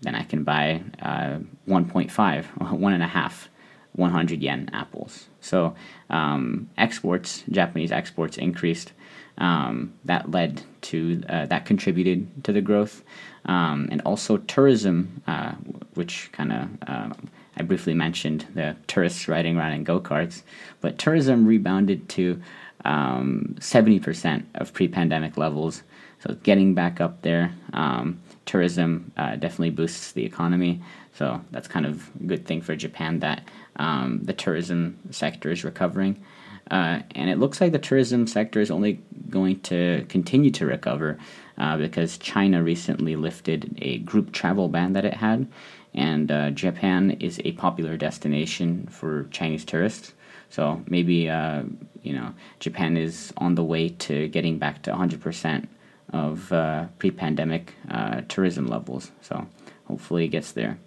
then 0.00 0.14
I 0.14 0.22
can 0.22 0.42
buy 0.42 0.82
uh, 1.02 1.40
1.5, 1.68 2.70
one 2.78 2.94
and 2.94 3.02
a 3.02 3.06
half 3.08 3.50
100 3.96 4.42
yen 4.42 4.70
apples. 4.72 5.28
So 5.40 5.74
um, 6.10 6.68
exports, 6.78 7.44
Japanese 7.50 7.92
exports 7.92 8.36
increased. 8.36 8.92
Um, 9.38 9.92
that 10.06 10.30
led 10.30 10.62
to 10.82 11.22
uh, 11.28 11.44
that 11.46 11.66
contributed 11.66 12.44
to 12.44 12.52
the 12.52 12.62
growth, 12.62 13.04
um, 13.44 13.86
and 13.90 14.00
also 14.02 14.38
tourism, 14.38 15.22
uh, 15.26 15.52
which 15.92 16.30
kind 16.32 16.52
of 16.52 16.68
uh, 16.86 17.14
I 17.54 17.62
briefly 17.62 17.92
mentioned 17.92 18.46
the 18.54 18.76
tourists 18.86 19.28
riding 19.28 19.58
around 19.58 19.72
in 19.72 19.84
go 19.84 20.00
karts, 20.00 20.42
but 20.80 20.96
tourism 20.96 21.44
rebounded 21.44 22.08
to 22.10 22.40
um, 22.86 23.56
seventy 23.60 24.00
percent 24.00 24.48
of 24.54 24.72
pre-pandemic 24.72 25.36
levels. 25.36 25.82
So 26.20 26.34
getting 26.42 26.72
back 26.72 27.00
up 27.02 27.20
there. 27.20 27.52
Um, 27.74 28.20
tourism 28.46 29.12
uh, 29.16 29.36
definitely 29.36 29.70
boosts 29.70 30.12
the 30.12 30.24
economy. 30.24 30.80
So 31.16 31.40
that's 31.50 31.66
kind 31.66 31.86
of 31.86 32.10
a 32.20 32.24
good 32.24 32.46
thing 32.46 32.60
for 32.60 32.76
Japan 32.76 33.20
that 33.20 33.42
um, 33.76 34.20
the 34.22 34.34
tourism 34.34 34.98
sector 35.10 35.50
is 35.50 35.64
recovering. 35.64 36.22
Uh, 36.70 37.00
and 37.14 37.30
it 37.30 37.38
looks 37.38 37.60
like 37.60 37.72
the 37.72 37.78
tourism 37.78 38.26
sector 38.26 38.60
is 38.60 38.70
only 38.70 39.00
going 39.30 39.60
to 39.60 40.04
continue 40.08 40.50
to 40.50 40.66
recover 40.66 41.18
uh, 41.58 41.76
because 41.78 42.18
China 42.18 42.62
recently 42.62 43.16
lifted 43.16 43.78
a 43.80 43.98
group 43.98 44.32
travel 44.32 44.68
ban 44.68 44.92
that 44.92 45.04
it 45.04 45.14
had. 45.14 45.46
And 45.94 46.30
uh, 46.30 46.50
Japan 46.50 47.12
is 47.20 47.40
a 47.44 47.52
popular 47.52 47.96
destination 47.96 48.86
for 48.88 49.24
Chinese 49.30 49.64
tourists. 49.64 50.12
So 50.50 50.82
maybe, 50.86 51.30
uh, 51.30 51.62
you 52.02 52.12
know, 52.12 52.34
Japan 52.60 52.96
is 52.96 53.32
on 53.38 53.54
the 53.54 53.64
way 53.64 53.88
to 53.88 54.28
getting 54.28 54.58
back 54.58 54.82
to 54.82 54.92
100% 54.92 55.66
of 56.12 56.52
uh, 56.52 56.86
pre 56.98 57.10
pandemic 57.10 57.72
uh, 57.90 58.20
tourism 58.28 58.66
levels. 58.66 59.12
So 59.22 59.46
hopefully 59.86 60.26
it 60.26 60.28
gets 60.28 60.52
there. 60.52 60.78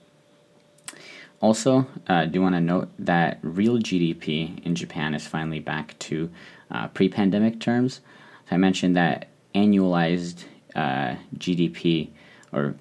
Also, 1.41 1.87
uh, 2.07 2.25
do 2.25 2.41
want 2.41 2.55
to 2.55 2.61
note 2.61 2.89
that 2.99 3.39
real 3.41 3.77
GDP 3.77 4.63
in 4.65 4.75
Japan 4.75 5.13
is 5.13 5.25
finally 5.25 5.59
back 5.59 5.97
to 5.99 6.29
uh, 6.69 6.87
pre 6.89 7.07
pandemic 7.07 7.59
terms. 7.59 8.01
So 8.49 8.55
I 8.55 8.57
mentioned 8.57 8.97
that 8.97 9.29
annualized 9.55 10.43
uh, 10.75 11.15
GDP 11.37 12.09
or 12.51 12.75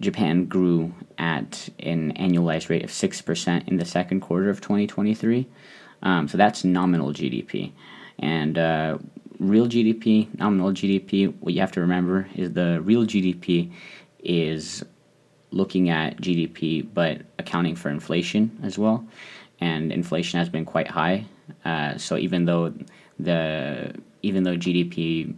Japan 0.00 0.46
grew 0.46 0.92
at 1.18 1.68
an 1.78 2.12
annualized 2.14 2.68
rate 2.68 2.84
of 2.84 2.90
6% 2.90 3.68
in 3.68 3.76
the 3.76 3.84
second 3.84 4.20
quarter 4.20 4.50
of 4.50 4.60
2023. 4.60 5.46
Um, 6.02 6.28
so 6.28 6.36
that's 6.36 6.64
nominal 6.64 7.12
GDP. 7.12 7.72
And 8.18 8.58
uh, 8.58 8.98
real 9.38 9.66
GDP, 9.66 10.36
nominal 10.38 10.72
GDP, 10.72 11.34
what 11.40 11.54
you 11.54 11.60
have 11.60 11.72
to 11.72 11.80
remember 11.80 12.28
is 12.34 12.52
the 12.52 12.80
real 12.82 13.04
GDP 13.04 13.72
is 14.18 14.84
looking 15.54 15.88
at 15.88 16.18
GDP 16.18 16.86
but 16.92 17.22
accounting 17.38 17.76
for 17.76 17.88
inflation 17.88 18.58
as 18.62 18.78
well. 18.78 19.06
And 19.60 19.92
inflation 19.92 20.38
has 20.38 20.48
been 20.48 20.64
quite 20.64 20.88
high. 20.88 21.24
Uh, 21.64 21.96
so 21.96 22.16
even 22.16 22.44
though 22.44 22.74
the 23.18 23.94
even 24.22 24.42
though 24.42 24.56
GDP 24.56 25.34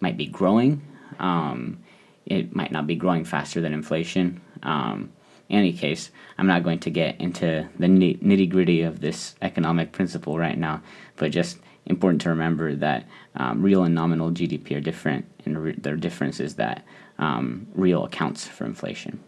might 0.00 0.16
be 0.16 0.26
growing, 0.26 0.82
um, 1.18 1.78
it 2.26 2.54
might 2.54 2.72
not 2.72 2.86
be 2.86 2.96
growing 2.96 3.24
faster 3.24 3.60
than 3.60 3.72
inflation. 3.72 4.40
Um, 4.62 5.12
in 5.48 5.58
any 5.58 5.72
case, 5.72 6.10
I'm 6.38 6.46
not 6.46 6.62
going 6.62 6.78
to 6.80 6.90
get 6.90 7.20
into 7.20 7.68
the 7.78 7.86
nitty 7.86 8.48
gritty 8.48 8.82
of 8.82 9.00
this 9.00 9.34
economic 9.42 9.92
principle 9.92 10.38
right 10.38 10.56
now, 10.56 10.80
but 11.16 11.32
just 11.32 11.58
important 11.86 12.22
to 12.22 12.28
remember 12.28 12.74
that 12.76 13.06
um, 13.34 13.60
real 13.62 13.82
and 13.84 13.94
nominal 13.94 14.30
GDP 14.30 14.76
are 14.76 14.80
different, 14.80 15.26
and 15.44 15.62
re- 15.62 15.74
their 15.76 15.96
difference 15.96 16.40
is 16.40 16.54
that 16.54 16.84
um, 17.18 17.66
real 17.74 18.04
accounts 18.04 18.46
for 18.46 18.64
inflation. 18.64 19.20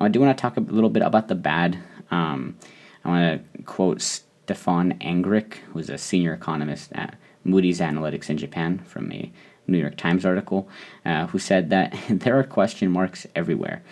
I 0.00 0.08
do 0.08 0.20
want 0.20 0.36
to 0.36 0.40
talk 0.40 0.56
a 0.56 0.60
little 0.60 0.90
bit 0.90 1.02
about 1.02 1.28
the 1.28 1.34
bad. 1.34 1.78
Um, 2.10 2.56
I 3.04 3.08
want 3.08 3.54
to 3.56 3.62
quote 3.62 4.00
Stefan 4.00 4.98
Angrick, 5.00 5.54
who's 5.72 5.90
a 5.90 5.98
senior 5.98 6.32
economist 6.32 6.90
at 6.92 7.16
Moody's 7.44 7.80
Analytics 7.80 8.30
in 8.30 8.38
Japan, 8.38 8.78
from 8.78 9.12
a 9.12 9.30
New 9.66 9.78
York 9.78 9.96
Times 9.96 10.24
article, 10.24 10.68
uh, 11.04 11.26
who 11.28 11.38
said 11.38 11.70
that 11.70 11.94
there 12.10 12.38
are 12.38 12.44
question 12.44 12.90
marks 12.90 13.26
everywhere. 13.34 13.82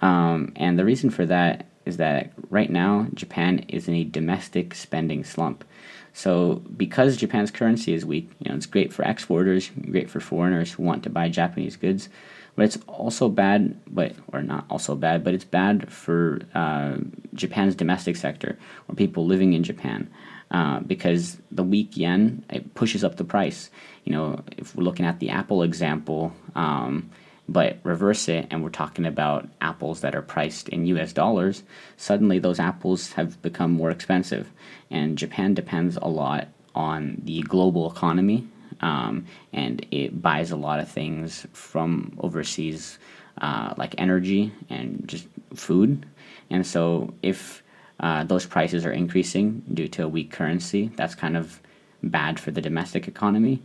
Um, 0.00 0.52
and 0.56 0.78
the 0.78 0.84
reason 0.84 1.10
for 1.10 1.26
that 1.26 1.66
is 1.84 1.96
that 1.96 2.32
right 2.50 2.70
now 2.70 3.06
Japan 3.14 3.60
is 3.68 3.88
in 3.88 3.94
a 3.94 4.04
domestic 4.04 4.74
spending 4.74 5.24
slump. 5.24 5.64
So 6.12 6.56
because 6.76 7.16
Japan's 7.16 7.50
currency 7.50 7.94
is 7.94 8.04
weak, 8.04 8.30
you 8.40 8.50
know, 8.50 8.56
it's 8.56 8.66
great 8.66 8.92
for 8.92 9.04
exporters, 9.04 9.70
great 9.90 10.10
for 10.10 10.20
foreigners 10.20 10.72
who 10.72 10.82
want 10.82 11.02
to 11.04 11.10
buy 11.10 11.28
Japanese 11.28 11.76
goods, 11.76 12.08
but 12.58 12.64
it's 12.64 12.78
also 12.88 13.28
bad, 13.28 13.78
but 13.86 14.16
or 14.32 14.42
not 14.42 14.66
also 14.68 14.96
bad, 14.96 15.22
but 15.22 15.32
it's 15.32 15.44
bad 15.44 15.92
for 15.92 16.40
uh, 16.56 16.96
Japan's 17.32 17.76
domestic 17.76 18.16
sector 18.16 18.58
or 18.88 18.96
people 18.96 19.24
living 19.24 19.52
in 19.52 19.62
Japan. 19.62 20.10
Uh, 20.50 20.80
because 20.80 21.40
the 21.52 21.62
weak 21.62 21.96
yen 21.96 22.44
it 22.50 22.74
pushes 22.74 23.04
up 23.04 23.16
the 23.16 23.22
price. 23.22 23.70
You 24.02 24.10
know, 24.10 24.40
if 24.56 24.74
we're 24.74 24.82
looking 24.82 25.06
at 25.06 25.20
the 25.20 25.30
Apple 25.30 25.62
example, 25.62 26.32
um, 26.56 27.08
but 27.48 27.78
reverse 27.84 28.28
it 28.28 28.48
and 28.50 28.64
we're 28.64 28.70
talking 28.70 29.06
about 29.06 29.48
apples 29.60 30.00
that 30.00 30.16
are 30.16 30.22
priced 30.22 30.68
in 30.68 30.84
US 30.86 31.12
dollars, 31.12 31.62
suddenly 31.96 32.40
those 32.40 32.58
apples 32.58 33.12
have 33.12 33.40
become 33.40 33.70
more 33.70 33.92
expensive. 33.92 34.50
And 34.90 35.16
Japan 35.16 35.54
depends 35.54 35.96
a 35.96 36.08
lot 36.08 36.48
on 36.74 37.22
the 37.22 37.42
global 37.42 37.88
economy 37.88 38.48
um, 38.80 39.26
and 39.52 39.86
it 39.90 40.20
buys 40.22 40.50
a 40.50 40.56
lot 40.56 40.80
of 40.80 40.88
things 40.88 41.46
from 41.52 42.16
overseas, 42.18 42.98
uh, 43.40 43.74
like 43.76 43.94
energy 43.98 44.52
and 44.68 45.02
just 45.06 45.26
food. 45.54 46.06
And 46.50 46.66
so 46.66 47.14
if 47.22 47.62
uh, 48.00 48.24
those 48.24 48.46
prices 48.46 48.86
are 48.86 48.92
increasing 48.92 49.62
due 49.74 49.88
to 49.88 50.04
a 50.04 50.08
weak 50.08 50.30
currency, 50.30 50.90
that's 50.96 51.14
kind 51.14 51.36
of 51.36 51.60
bad 52.02 52.38
for 52.38 52.50
the 52.50 52.60
domestic 52.60 53.08
economy. 53.08 53.62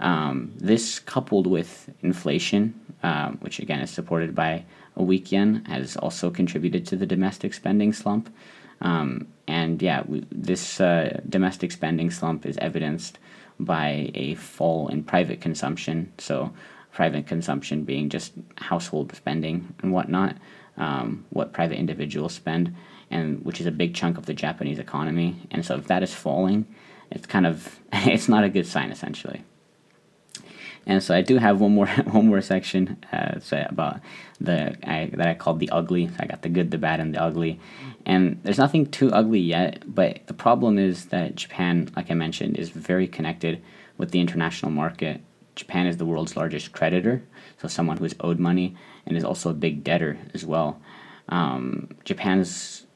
Um, 0.00 0.52
this, 0.56 0.98
coupled 0.98 1.46
with 1.46 1.90
inflation, 2.02 2.74
uh, 3.02 3.30
which 3.40 3.58
again 3.58 3.80
is 3.80 3.90
supported 3.90 4.34
by 4.34 4.64
a 4.96 5.02
weak 5.02 5.30
yen, 5.30 5.64
has 5.66 5.96
also 5.96 6.30
contributed 6.30 6.86
to 6.86 6.96
the 6.96 7.06
domestic 7.06 7.54
spending 7.54 7.92
slump. 7.92 8.34
Um, 8.80 9.28
and 9.46 9.80
yeah, 9.80 10.02
we, 10.06 10.26
this 10.32 10.80
uh, 10.80 11.20
domestic 11.28 11.72
spending 11.72 12.10
slump 12.10 12.46
is 12.46 12.56
evidenced 12.58 13.18
by 13.58 14.10
a 14.14 14.34
fall 14.34 14.88
in 14.88 15.04
private 15.04 15.40
consumption. 15.40 16.12
So, 16.18 16.52
private 16.92 17.26
consumption 17.26 17.84
being 17.84 18.08
just 18.08 18.32
household 18.56 19.12
spending 19.16 19.74
and 19.82 19.92
whatnot, 19.92 20.36
um, 20.76 21.24
what 21.30 21.52
private 21.52 21.78
individuals 21.78 22.34
spend, 22.34 22.74
and 23.10 23.44
which 23.44 23.60
is 23.60 23.66
a 23.66 23.72
big 23.72 23.94
chunk 23.94 24.16
of 24.16 24.26
the 24.26 24.34
Japanese 24.34 24.78
economy. 24.78 25.36
And 25.50 25.64
so, 25.64 25.76
if 25.76 25.86
that 25.88 26.02
is 26.02 26.14
falling, 26.14 26.66
it's 27.10 27.26
kind 27.26 27.46
of 27.46 27.80
it's 27.92 28.28
not 28.28 28.44
a 28.44 28.48
good 28.48 28.66
sign 28.66 28.90
essentially. 28.90 29.44
And 30.86 31.02
so 31.02 31.14
I 31.14 31.22
do 31.22 31.38
have 31.38 31.60
one 31.60 31.74
more 31.74 31.86
one 32.10 32.28
more 32.28 32.40
section 32.40 32.98
uh, 33.12 33.40
say 33.40 33.66
about 33.68 34.00
the 34.40 34.76
I, 34.88 35.10
that 35.14 35.26
I 35.26 35.34
called 35.34 35.60
the 35.60 35.70
ugly. 35.70 36.10
I 36.18 36.26
got 36.26 36.42
the 36.42 36.48
good, 36.48 36.70
the 36.70 36.78
bad, 36.78 37.00
and 37.00 37.14
the 37.14 37.22
ugly. 37.22 37.60
And 38.06 38.40
there's 38.42 38.58
nothing 38.58 38.86
too 38.86 39.10
ugly 39.12 39.40
yet, 39.40 39.82
but 39.86 40.26
the 40.26 40.34
problem 40.34 40.78
is 40.78 41.06
that 41.06 41.36
Japan, 41.36 41.90
like 41.96 42.10
I 42.10 42.14
mentioned, 42.14 42.58
is 42.58 42.68
very 42.68 43.08
connected 43.08 43.62
with 43.96 44.10
the 44.10 44.20
international 44.20 44.70
market. 44.70 45.22
Japan 45.54 45.86
is 45.86 45.96
the 45.96 46.04
world's 46.04 46.36
largest 46.36 46.72
creditor, 46.72 47.22
so 47.58 47.68
someone 47.68 47.96
who 47.96 48.04
is 48.04 48.14
owed 48.20 48.38
money, 48.38 48.76
and 49.06 49.16
is 49.16 49.24
also 49.24 49.50
a 49.50 49.54
big 49.54 49.84
debtor 49.84 50.18
as 50.34 50.44
well. 50.44 50.80
Um, 51.28 51.88
Japan's 52.04 52.86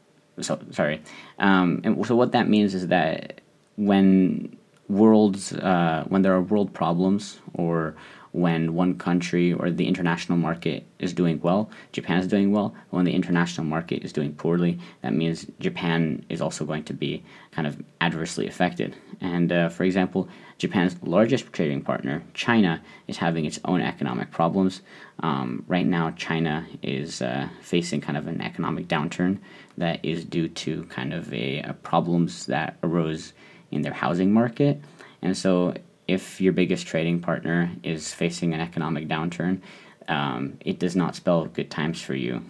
so 0.41 0.59
sorry, 0.73 1.01
um, 1.39 1.81
and 1.85 2.05
so 2.07 2.15
what 2.15 2.33
that 2.33 2.49
means 2.49 2.75
is 2.75 2.89
that 2.89 3.41
when 3.77 4.58
worlds 4.89 5.53
uh, 5.53 6.05
when 6.09 6.23
there 6.23 6.35
are 6.35 6.41
world 6.41 6.73
problems 6.73 7.41
or 7.55 7.95
when 8.33 8.75
one 8.75 8.97
country 8.99 9.53
or 9.53 9.71
the 9.71 9.87
international 9.87 10.37
market 10.37 10.87
is 10.99 11.13
doing 11.13 11.41
well, 11.41 11.71
Japan 11.93 12.19
is 12.19 12.27
doing 12.27 12.53
well. 12.53 12.75
When 12.91 13.05
the 13.05 13.15
international 13.15 13.67
market 13.67 14.05
is 14.05 14.13
doing 14.13 14.35
poorly, 14.35 14.79
that 15.03 15.15
means 15.15 15.47
Japan 15.61 16.25
is 16.29 16.41
also 16.41 16.65
going 16.65 16.85
to 16.85 16.95
be 16.95 17.25
kind 17.53 17.67
of 17.67 17.83
adversely 18.01 18.47
affected. 18.47 18.95
And 19.21 19.51
uh, 19.51 19.69
for 19.71 19.85
example, 19.85 20.29
Japan's 20.59 21.01
largest 21.03 21.53
trading 21.53 21.83
partner, 21.83 22.23
China, 22.35 22.83
is 23.07 23.17
having 23.17 23.45
its 23.45 23.61
own 23.65 23.81
economic 23.81 24.31
problems. 24.31 24.83
Um, 25.21 25.65
right 25.67 25.87
now, 25.87 26.11
China 26.13 26.67
is 26.83 27.23
uh, 27.23 27.49
facing 27.63 28.01
kind 28.01 28.19
of 28.19 28.27
an 28.27 28.41
economic 28.41 28.89
downturn 28.89 29.39
that 29.77 30.05
is 30.05 30.25
due 30.25 30.49
to 30.49 30.85
kind 30.85 31.15
of 31.15 31.33
a, 31.33 31.61
a 31.63 31.73
problems 31.73 32.47
that 32.47 32.77
arose 32.83 33.33
in 33.71 33.83
their 33.83 33.93
housing 33.93 34.33
market. 34.33 34.81
And 35.23 35.37
so, 35.37 35.75
if 36.07 36.41
your 36.41 36.55
biggest 36.55 36.87
trading 36.87 37.21
partner 37.21 37.71
is 37.83 38.15
facing 38.15 38.55
an 38.55 38.61
economic 38.61 39.09
downturn, 39.09 39.61
um, 40.09 40.57
it 40.61 40.79
does 40.79 40.97
not 40.97 41.15
spell 41.15 41.45
good 41.47 41.71
times 41.71 42.01
for 42.01 42.15
you. 42.15 42.43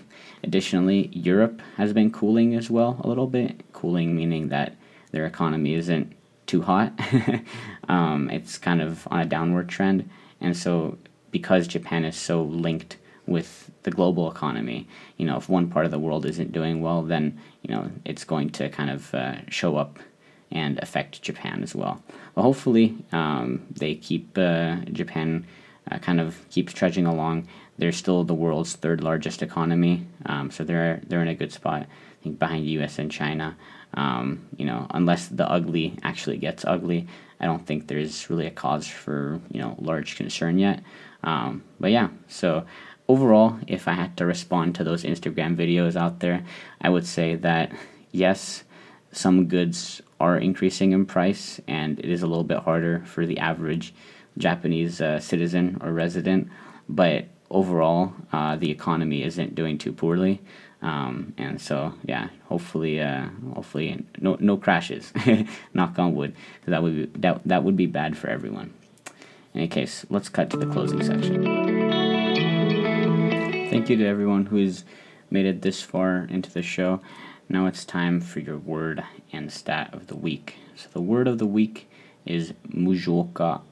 Additionally, 0.44 1.08
Europe 1.12 1.60
has 1.76 1.92
been 1.92 2.12
cooling 2.12 2.54
as 2.54 2.70
well 2.70 3.00
a 3.02 3.08
little 3.08 3.26
bit. 3.26 3.60
Cooling 3.72 4.14
meaning 4.14 4.48
that 4.48 4.76
their 5.10 5.26
economy 5.26 5.74
isn't 5.74 6.14
too 6.46 6.62
hot. 6.62 6.92
um, 7.88 8.30
it's 8.30 8.58
kind 8.58 8.80
of 8.80 9.08
on 9.10 9.20
a 9.20 9.26
downward 9.26 9.68
trend. 9.68 10.08
And 10.40 10.56
so, 10.56 10.96
because 11.30 11.66
Japan 11.66 12.04
is 12.04 12.16
so 12.16 12.42
linked 12.42 12.96
with 13.26 13.70
the 13.82 13.90
global 13.90 14.30
economy, 14.30 14.88
you 15.16 15.26
know, 15.26 15.36
if 15.36 15.48
one 15.48 15.68
part 15.68 15.84
of 15.84 15.90
the 15.90 15.98
world 15.98 16.24
isn't 16.24 16.52
doing 16.52 16.80
well, 16.80 17.02
then, 17.02 17.38
you 17.62 17.74
know, 17.74 17.90
it's 18.04 18.24
going 18.24 18.50
to 18.50 18.68
kind 18.70 18.88
of 18.88 19.14
uh, 19.14 19.36
show 19.50 19.76
up 19.76 19.98
and 20.50 20.78
affect 20.80 21.22
Japan 21.22 21.62
as 21.62 21.74
well. 21.74 22.02
But 22.34 22.42
hopefully, 22.42 22.96
um, 23.12 23.66
they 23.70 23.94
keep 23.94 24.36
uh, 24.36 24.76
Japan 24.92 25.46
uh, 25.90 25.98
kind 25.98 26.20
of 26.20 26.48
keeps 26.50 26.72
trudging 26.72 27.06
along. 27.06 27.48
They're 27.78 27.92
still 27.92 28.24
the 28.24 28.34
world's 28.34 28.74
third 28.74 29.02
largest 29.02 29.42
economy, 29.42 30.06
um, 30.26 30.50
so 30.50 30.64
they're 30.64 31.00
they're 31.06 31.22
in 31.22 31.28
a 31.28 31.34
good 31.34 31.52
spot. 31.52 31.82
I 31.82 32.22
think 32.22 32.38
behind 32.38 32.66
U.S. 32.66 32.98
and 32.98 33.10
China. 33.10 33.56
Um, 33.94 34.46
you 34.56 34.66
know, 34.66 34.86
unless 34.90 35.28
the 35.28 35.48
ugly 35.50 35.98
actually 36.02 36.36
gets 36.36 36.64
ugly, 36.64 37.06
I 37.40 37.46
don't 37.46 37.64
think 37.64 37.86
there's 37.86 38.28
really 38.28 38.46
a 38.46 38.50
cause 38.50 38.86
for 38.86 39.40
you 39.50 39.60
know 39.60 39.76
large 39.78 40.16
concern 40.16 40.58
yet. 40.58 40.82
Um, 41.22 41.62
but 41.80 41.90
yeah, 41.90 42.08
so 42.28 42.64
overall, 43.08 43.58
if 43.66 43.88
I 43.88 43.92
had 43.92 44.16
to 44.18 44.26
respond 44.26 44.74
to 44.76 44.84
those 44.84 45.04
Instagram 45.04 45.56
videos 45.56 45.96
out 45.96 46.20
there, 46.20 46.44
I 46.80 46.90
would 46.90 47.06
say 47.06 47.34
that 47.36 47.72
yes, 48.12 48.64
some 49.12 49.46
goods 49.46 50.02
are 50.20 50.36
increasing 50.36 50.92
in 50.92 51.06
price, 51.06 51.60
and 51.68 51.98
it 52.00 52.10
is 52.10 52.22
a 52.22 52.26
little 52.26 52.44
bit 52.44 52.58
harder 52.58 53.02
for 53.06 53.26
the 53.26 53.38
average 53.38 53.94
Japanese 54.36 55.00
uh, 55.00 55.20
citizen 55.20 55.78
or 55.82 55.92
resident. 55.92 56.48
But 56.88 57.26
overall, 57.50 58.14
uh, 58.32 58.56
the 58.56 58.70
economy 58.70 59.22
isn't 59.22 59.54
doing 59.54 59.78
too 59.78 59.92
poorly. 59.92 60.40
Um, 60.80 61.34
and 61.36 61.60
so, 61.60 61.94
yeah, 62.04 62.28
hopefully, 62.44 63.00
uh, 63.00 63.28
hopefully, 63.54 64.04
no 64.20 64.36
no 64.38 64.56
crashes. 64.56 65.12
Knock 65.74 65.98
on 65.98 66.14
wood, 66.14 66.34
because 66.60 66.70
that 66.70 66.82
would 66.82 67.12
be, 67.12 67.20
that 67.20 67.40
that 67.44 67.64
would 67.64 67.76
be 67.76 67.86
bad 67.86 68.16
for 68.16 68.28
everyone. 68.28 68.72
In 69.54 69.62
any 69.62 69.68
case, 69.68 70.06
let's 70.08 70.28
cut 70.28 70.50
to 70.50 70.56
the 70.56 70.66
closing 70.66 71.02
section. 71.02 71.42
Thank 73.70 73.90
you 73.90 73.96
to 73.96 74.06
everyone 74.06 74.46
who's 74.46 74.84
made 75.30 75.46
it 75.46 75.62
this 75.62 75.82
far 75.82 76.26
into 76.30 76.50
the 76.50 76.62
show. 76.62 77.00
Now 77.50 77.64
it's 77.64 77.86
time 77.86 78.20
for 78.20 78.40
your 78.40 78.58
word 78.58 79.02
and 79.32 79.50
stat 79.50 79.94
of 79.94 80.08
the 80.08 80.16
week. 80.16 80.56
So 80.76 80.88
the 80.92 81.00
word 81.00 81.26
of 81.26 81.38
the 81.38 81.46
week 81.46 81.88
is 82.26 82.52
mujoka, 82.68 83.62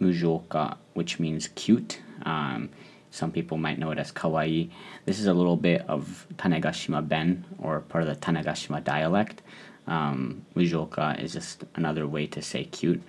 mujoka, 0.00 0.76
which 0.94 1.20
means 1.20 1.50
cute. 1.54 2.00
Um, 2.24 2.70
some 3.12 3.30
people 3.30 3.58
might 3.58 3.78
know 3.78 3.92
it 3.92 3.98
as 3.98 4.10
kawaii. 4.10 4.70
This 5.04 5.20
is 5.20 5.26
a 5.26 5.34
little 5.34 5.56
bit 5.56 5.84
of 5.88 6.26
Tanegashima 6.36 7.06
Ben, 7.06 7.44
or 7.58 7.78
part 7.80 8.02
of 8.02 8.10
the 8.10 8.16
Tanegashima 8.16 8.82
dialect. 8.82 9.42
Um, 9.86 10.44
mujoka 10.56 11.22
is 11.22 11.32
just 11.32 11.62
another 11.76 12.08
way 12.08 12.26
to 12.26 12.42
say 12.42 12.64
cute. 12.64 13.02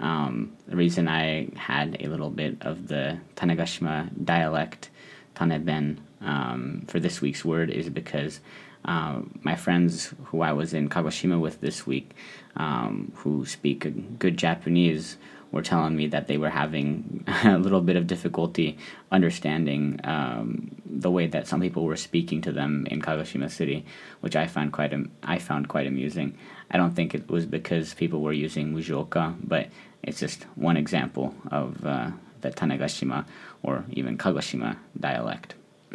Um, 0.00 0.56
the 0.66 0.76
reason 0.76 1.08
I 1.08 1.48
had 1.56 1.98
a 2.00 2.08
little 2.08 2.30
bit 2.30 2.56
of 2.62 2.88
the 2.88 3.18
Tanegashima 3.36 4.24
dialect, 4.24 4.88
Taneben, 5.36 5.98
um, 6.20 6.84
for 6.88 6.98
this 6.98 7.20
week's 7.20 7.44
word 7.44 7.70
is 7.70 7.88
because 7.88 8.40
uh, 8.84 9.20
my 9.42 9.54
friends 9.56 10.14
who 10.26 10.42
I 10.42 10.52
was 10.52 10.72
in 10.72 10.88
Kagoshima 10.88 11.40
with 11.40 11.60
this 11.60 11.86
week, 11.86 12.12
um, 12.56 13.12
who 13.16 13.44
speak 13.44 14.18
good 14.18 14.36
Japanese, 14.36 15.16
were 15.52 15.62
telling 15.62 15.96
me 15.96 16.06
that 16.08 16.26
they 16.26 16.38
were 16.38 16.50
having 16.50 17.24
a 17.44 17.58
little 17.58 17.80
bit 17.80 17.96
of 17.96 18.06
difficulty 18.06 18.76
understanding 19.10 20.00
um, 20.04 20.70
the 20.84 21.10
way 21.10 21.26
that 21.26 21.46
some 21.46 21.60
people 21.60 21.84
were 21.84 21.96
speaking 21.96 22.40
to 22.42 22.52
them 22.52 22.86
in 22.90 23.00
Kagoshima 23.00 23.50
City, 23.50 23.84
which 24.20 24.36
I 24.36 24.46
found 24.46 24.72
quite 24.72 24.92
I 25.22 25.38
found 25.38 25.68
quite 25.68 25.86
amusing. 25.86 26.36
I 26.70 26.76
don't 26.76 26.94
think 26.94 27.14
it 27.14 27.28
was 27.30 27.46
because 27.46 27.94
people 27.94 28.20
were 28.20 28.32
using 28.32 28.74
mujoka, 28.74 29.36
but 29.42 29.68
it's 30.02 30.20
just 30.20 30.44
one 30.56 30.76
example 30.76 31.34
of 31.50 31.84
uh, 31.84 32.10
the 32.40 32.50
Tanegashima 32.50 33.26
or 33.62 33.84
even 33.90 34.18
Kagoshima 34.18 34.76
dialect. 34.98 35.54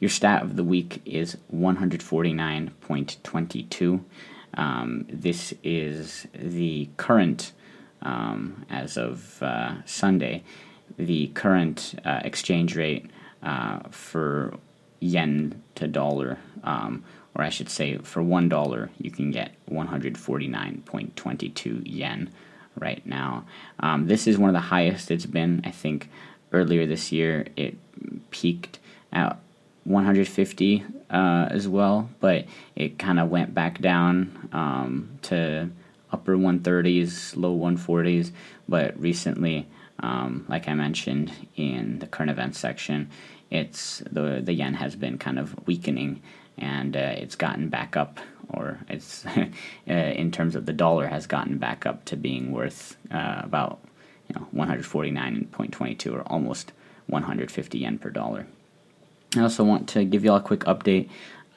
Your 0.00 0.10
stat 0.10 0.42
of 0.42 0.56
the 0.56 0.64
week 0.64 1.00
is 1.04 1.36
149.22. 1.54 4.00
Um, 4.54 5.06
this 5.08 5.54
is 5.62 6.26
the 6.34 6.90
current 6.96 7.52
um, 8.02 8.66
as 8.68 8.96
of 8.96 9.40
uh, 9.42 9.76
Sunday, 9.84 10.42
the 10.98 11.28
current 11.28 11.94
uh, 12.04 12.20
exchange 12.24 12.76
rate 12.76 13.10
uh, 13.42 13.78
for 13.90 14.54
yen 15.00 15.62
to 15.74 15.88
dollar, 15.88 16.38
um, 16.64 17.04
or 17.34 17.44
I 17.44 17.48
should 17.48 17.68
say, 17.68 17.98
for 17.98 18.22
one 18.22 18.48
dollar, 18.48 18.90
you 18.98 19.10
can 19.10 19.30
get 19.30 19.52
149.22 19.70 21.82
yen 21.84 22.30
right 22.78 23.04
now. 23.06 23.44
Um, 23.80 24.06
this 24.06 24.26
is 24.26 24.38
one 24.38 24.50
of 24.50 24.54
the 24.54 24.60
highest 24.60 25.10
it's 25.10 25.26
been. 25.26 25.62
I 25.64 25.70
think 25.70 26.08
earlier 26.52 26.86
this 26.86 27.12
year 27.12 27.46
it 27.56 27.76
peaked 28.30 28.78
at 29.12 29.38
150 29.84 30.84
uh, 31.10 31.48
as 31.50 31.68
well, 31.68 32.08
but 32.20 32.46
it 32.76 32.98
kind 32.98 33.18
of 33.18 33.30
went 33.30 33.54
back 33.54 33.80
down 33.80 34.48
um, 34.52 35.18
to 35.22 35.68
upper 36.12 36.36
130s, 36.36 37.36
low 37.36 37.56
140s, 37.56 38.30
but 38.68 38.98
recently, 39.00 39.66
um, 40.00 40.44
like 40.48 40.68
I 40.68 40.74
mentioned 40.74 41.32
in 41.56 41.98
the 41.98 42.06
current 42.06 42.30
events 42.30 42.58
section, 42.58 43.10
it's 43.50 44.02
the 44.10 44.40
the 44.42 44.52
yen 44.52 44.74
has 44.74 44.96
been 44.96 45.18
kind 45.18 45.38
of 45.38 45.54
weakening, 45.66 46.22
and 46.56 46.96
uh, 46.96 47.14
it's 47.16 47.36
gotten 47.36 47.68
back 47.68 47.96
up, 47.96 48.18
or 48.48 48.80
it's 48.88 49.26
uh, 49.36 49.42
in 49.86 50.30
terms 50.30 50.56
of 50.56 50.66
the 50.66 50.72
dollar 50.72 51.06
has 51.06 51.26
gotten 51.26 51.58
back 51.58 51.86
up 51.86 52.04
to 52.06 52.16
being 52.16 52.52
worth 52.52 52.96
uh, 53.10 53.42
about 53.42 53.78
you 54.32 54.40
know 54.40 54.48
149.22 54.54 56.12
or 56.12 56.22
almost 56.22 56.72
150 57.06 57.78
yen 57.78 57.98
per 57.98 58.10
dollar. 58.10 58.46
I 59.36 59.40
also 59.40 59.64
want 59.64 59.88
to 59.90 60.04
give 60.04 60.24
you 60.24 60.30
all 60.30 60.36
a 60.38 60.42
quick 60.42 60.60
update 60.60 61.08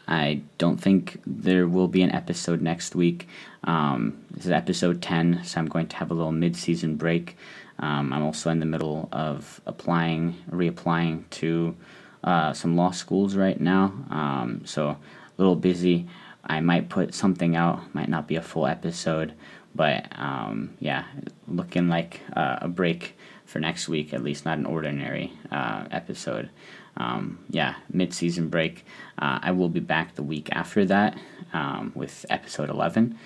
I 0.07 0.41
don't 0.57 0.77
think 0.77 1.19
there 1.25 1.67
will 1.67 1.87
be 1.87 2.01
an 2.01 2.11
episode 2.11 2.61
next 2.61 2.95
week. 2.95 3.27
Um, 3.63 4.23
this 4.29 4.45
is 4.45 4.51
episode 4.51 5.01
10, 5.01 5.43
so 5.43 5.59
I'm 5.59 5.67
going 5.67 5.87
to 5.87 5.95
have 5.97 6.11
a 6.11 6.13
little 6.13 6.31
mid 6.31 6.55
season 6.55 6.95
break. 6.95 7.37
Um, 7.79 8.13
I'm 8.13 8.23
also 8.23 8.51
in 8.51 8.59
the 8.59 8.65
middle 8.65 9.09
of 9.11 9.59
applying, 9.65 10.35
reapplying 10.49 11.29
to 11.31 11.75
uh, 12.23 12.53
some 12.53 12.77
law 12.77 12.91
schools 12.91 13.35
right 13.35 13.59
now, 13.59 13.93
um, 14.09 14.61
so 14.65 14.89
a 14.89 14.97
little 15.37 15.55
busy. 15.55 16.07
I 16.43 16.59
might 16.59 16.89
put 16.89 17.13
something 17.15 17.55
out, 17.55 17.93
might 17.95 18.09
not 18.09 18.27
be 18.27 18.35
a 18.35 18.41
full 18.41 18.67
episode, 18.67 19.33
but 19.75 20.07
um, 20.17 20.75
yeah, 20.79 21.03
looking 21.47 21.89
like 21.89 22.21
uh, 22.35 22.59
a 22.61 22.67
break 22.67 23.17
for 23.45 23.59
next 23.59 23.87
week, 23.87 24.13
at 24.13 24.23
least 24.23 24.45
not 24.45 24.57
an 24.57 24.65
ordinary 24.65 25.33
uh, 25.51 25.85
episode 25.91 26.49
um, 26.97 27.39
yeah, 27.49 27.75
mid 27.91 28.13
season 28.13 28.49
break. 28.49 28.85
Uh, 29.19 29.39
I 29.41 29.51
will 29.51 29.69
be 29.69 29.79
back 29.79 30.15
the 30.15 30.23
week 30.23 30.49
after 30.51 30.85
that 30.85 31.17
um, 31.53 31.91
with 31.95 32.25
episode 32.29 32.69
11. 32.69 33.17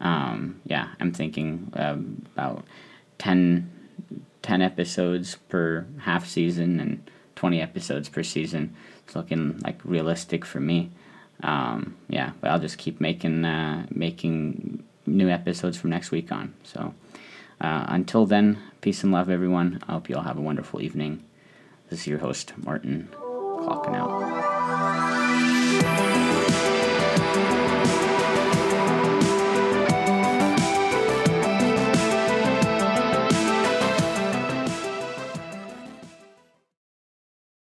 Um, 0.00 0.60
yeah, 0.64 0.88
I'm 1.00 1.12
thinking 1.12 1.72
um, 1.74 2.24
about 2.34 2.64
10, 3.18 3.70
10 4.42 4.62
episodes 4.62 5.36
per 5.48 5.86
half 6.00 6.26
season 6.26 6.80
and 6.80 7.10
20 7.36 7.60
episodes 7.60 8.08
per 8.08 8.22
season. 8.22 8.74
It's 9.04 9.16
looking 9.16 9.58
like 9.60 9.80
realistic 9.84 10.44
for 10.44 10.60
me. 10.60 10.90
Um, 11.42 11.96
yeah, 12.08 12.32
but 12.40 12.50
I'll 12.50 12.58
just 12.58 12.78
keep 12.78 13.00
making 13.00 13.44
uh, 13.44 13.86
making 13.90 14.82
new 15.16 15.28
episodes 15.28 15.76
from 15.76 15.90
next 15.90 16.10
week 16.10 16.30
on. 16.32 16.54
So 16.64 16.94
uh, 17.60 17.84
until 17.88 18.26
then, 18.26 18.58
peace 18.80 19.02
and 19.02 19.12
love, 19.12 19.28
everyone. 19.30 19.82
I 19.88 19.92
hope 19.92 20.08
you 20.08 20.16
all 20.16 20.22
have 20.22 20.38
a 20.38 20.42
wonderful 20.42 20.80
evening. 20.80 21.24
This 21.90 22.00
is 22.00 22.06
your 22.06 22.18
host, 22.18 22.52
Martin, 22.58 23.08
clocking 23.12 23.94
out. 23.94 24.08